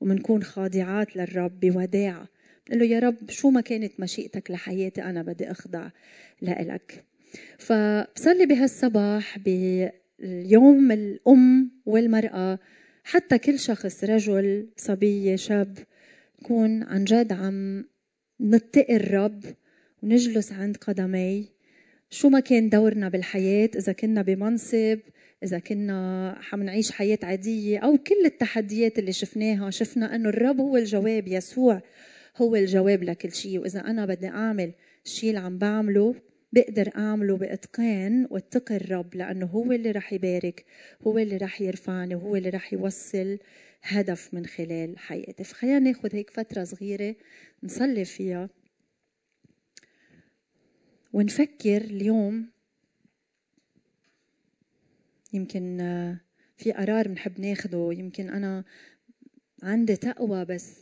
ومنكون 0.00 0.42
خاضعات 0.42 1.16
للرب 1.16 1.60
بوداعه 1.60 2.28
بنقول 2.66 2.88
له 2.88 2.94
يا 2.94 3.00
رب 3.00 3.30
شو 3.30 3.50
ما 3.50 3.60
كانت 3.60 4.00
مشيئتك 4.00 4.50
لحياتي 4.50 5.02
أنا 5.02 5.22
بدي 5.22 5.50
أخضع 5.50 5.90
لإلك. 6.40 7.04
فبصلي 7.58 8.46
بهالصباح 8.46 9.38
باليوم 10.22 10.92
الأم 10.92 11.70
والمرأة 11.86 12.58
حتى 13.04 13.38
كل 13.38 13.58
شخص 13.58 14.04
رجل 14.04 14.68
صبيه 14.76 15.36
شاب 15.36 15.78
نكون 16.42 16.82
عن 16.82 17.04
جد 17.04 17.32
عم 17.32 17.84
نتقي 18.40 18.96
الرب 18.96 19.44
ونجلس 20.02 20.52
عند 20.52 20.76
قدمي. 20.76 21.48
شو 22.10 22.28
ما 22.28 22.40
كان 22.40 22.68
دورنا 22.68 23.08
بالحياة 23.08 23.70
إذا 23.76 23.92
كنا 23.92 24.22
بمنصب 24.22 24.98
إذا 25.44 25.58
كنا 25.58 26.36
حنعيش 26.40 26.92
حياة 26.92 27.18
عادية 27.22 27.78
أو 27.78 27.98
كل 27.98 28.24
التحديات 28.24 28.98
اللي 28.98 29.12
شفناها 29.12 29.70
شفنا 29.70 30.14
أنه 30.14 30.28
الرب 30.28 30.60
هو 30.60 30.76
الجواب 30.76 31.28
يسوع 31.28 31.82
هو 32.36 32.56
الجواب 32.56 33.02
لكل 33.02 33.32
شيء. 33.32 33.58
وإذا 33.58 33.80
أنا 33.80 34.06
بدي 34.06 34.28
أعمل 34.28 34.72
الشيء 35.04 35.30
اللي 35.30 35.40
عم 35.40 35.58
بعمله 35.58 36.14
بقدر 36.52 36.90
أعمله 36.96 37.36
بإتقان 37.36 38.26
واتقي 38.30 38.76
الرب 38.76 39.14
لأنه 39.14 39.46
هو 39.46 39.72
اللي 39.72 39.90
رح 39.90 40.12
يبارك 40.12 40.64
هو 41.06 41.18
اللي 41.18 41.36
رح 41.36 41.60
يرفعني 41.60 42.14
وهو 42.14 42.36
اللي 42.36 42.48
رح 42.48 42.72
يوصل 42.72 43.38
هدف 43.82 44.34
من 44.34 44.46
خلال 44.46 44.98
حياتي. 44.98 45.44
فخلينا 45.44 45.78
ناخذ 45.78 46.14
هيك 46.16 46.30
فترة 46.30 46.64
صغيرة 46.64 47.16
نصلي 47.62 48.04
فيها 48.04 48.50
ونفكر 51.12 51.80
اليوم. 51.80 52.50
يمكن 55.32 55.80
آه، 55.80 56.20
في 56.56 56.72
قرار 56.72 57.08
بنحب 57.08 57.40
ناخده. 57.40 57.90
يمكن 57.92 58.30
أنا 58.30 58.64
عندي 59.62 59.96
تقوى 59.96 60.44
بس 60.44 60.78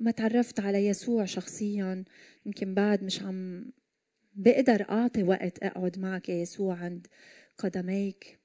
ما 0.00 0.10
تعرفت 0.10 0.60
على 0.60 0.86
يسوع 0.86 1.24
شخصيا. 1.24 2.04
يمكن 2.46 2.74
بعد 2.74 3.04
مش 3.04 3.22
عم 3.22 3.64
بقدر 4.34 4.86
أعطي 4.90 5.22
وقت 5.22 5.58
أقعد 5.62 5.98
معك 5.98 6.28
يا 6.28 6.34
يسوع 6.34 6.74
عند 6.74 7.06
قدميك؟ 7.58 8.38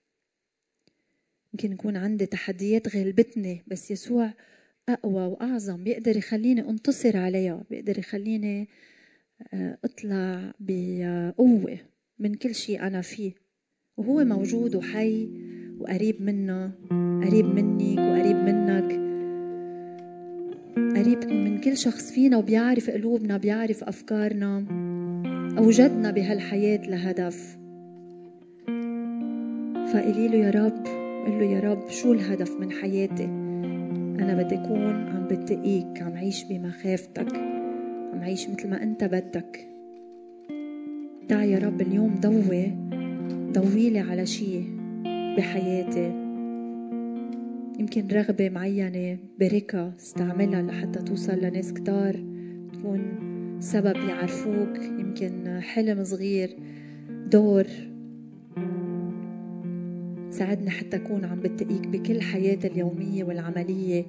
يمكن 1.54 1.72
يكون 1.72 1.98
عندي 1.98 2.26
تحديات 2.26 2.96
غلبتني 2.96 3.64
بس 3.68 3.92
يسوع 3.92 4.34
أقوى 4.90 5.26
وأعظم 5.26 5.84
بيقدر 5.84 6.18
يخليني 6.18 6.62
أنتصر 6.62 7.18
عليها 7.18 7.64
بيقدر 7.70 8.00
يخليني 8.00 8.68
آه، 9.54 9.78
أطلع 9.84 10.54
بقوة 10.60 11.78
من 12.20 12.34
كل 12.34 12.56
شيء 12.56 12.82
أنا 12.82 13.02
فيه. 13.02 13.34
وهو 13.98 14.24
موجود 14.24 14.76
وحي 14.76 15.30
وقريب 15.80 16.22
منا 16.22 16.72
قريب 17.26 17.46
منك 17.46 18.00
وقريب 18.00 18.36
منك. 18.36 19.06
قريب 20.98 21.26
من 21.26 21.62
كل 21.62 21.78
شخص 21.78 22.12
فينا 22.12 22.38
وبيعرف 22.38 22.90
قلوبنا 22.90 23.38
بيعرف 23.38 23.84
أفكارنا. 23.84 24.66
أوجدنا 25.58 26.12
بهالحياة 26.12 26.78
لهدف. 26.88 27.58
فقولي 29.94 30.28
له 30.28 30.36
يا 30.36 30.50
رب 30.50 30.86
قل 31.26 31.40
له 31.40 31.46
يا 31.46 31.60
رب 31.60 31.90
شو 31.90 32.14
الهدف 32.14 32.60
من 32.60 32.72
حياتي؟ 32.72 33.26
أنا 34.20 34.44
بدي 34.44 34.56
أكون 34.56 34.94
عم 34.94 35.28
بتقيك 35.28 36.02
عم 36.02 36.14
عيش 36.14 36.44
بمخافتك 36.44 37.36
عم 38.14 38.20
عيش 38.22 38.50
مثل 38.50 38.70
ما 38.70 38.84
أنت 38.84 39.04
بدك. 39.04 39.68
تعا 41.28 41.44
يا 41.44 41.60
رب 41.60 41.82
اليوم 41.82 42.16
ضوي 42.16 42.72
ضويلي 43.52 44.00
على 44.00 44.26
شيء 44.26 44.64
بحياتي. 45.38 46.12
يمكن 47.80 48.08
رغبة 48.08 48.50
معينة 48.50 49.18
بركة 49.40 49.94
استعملها 50.00 50.62
لحتى 50.62 51.00
توصل 51.00 51.38
لناس 51.38 51.74
كتار 51.74 52.16
تكون 52.74 53.25
سبب 53.60 53.96
يعرفوك 53.96 54.78
يمكن 55.00 55.60
حلم 55.62 56.04
صغير 56.04 56.50
دور 57.32 57.66
ساعدني 60.30 60.70
حتى 60.70 60.98
أكون 60.98 61.26
عم 61.26 61.40
بتقيك 61.40 61.88
بكل 61.88 62.22
حياتي 62.22 62.68
اليومية 62.68 63.24
والعملية. 63.24 64.06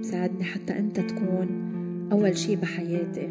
ساعدني 0.00 0.44
حتى 0.44 0.78
أنت 0.78 1.00
تكون 1.00 1.48
أول 2.12 2.36
شي 2.36 2.56
بحياتي. 2.56 3.30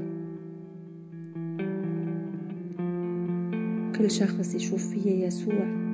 كل 3.97 4.11
شخص 4.11 4.55
يشوف 4.55 4.88
فيي 4.88 5.22
يسوع. 5.22 5.86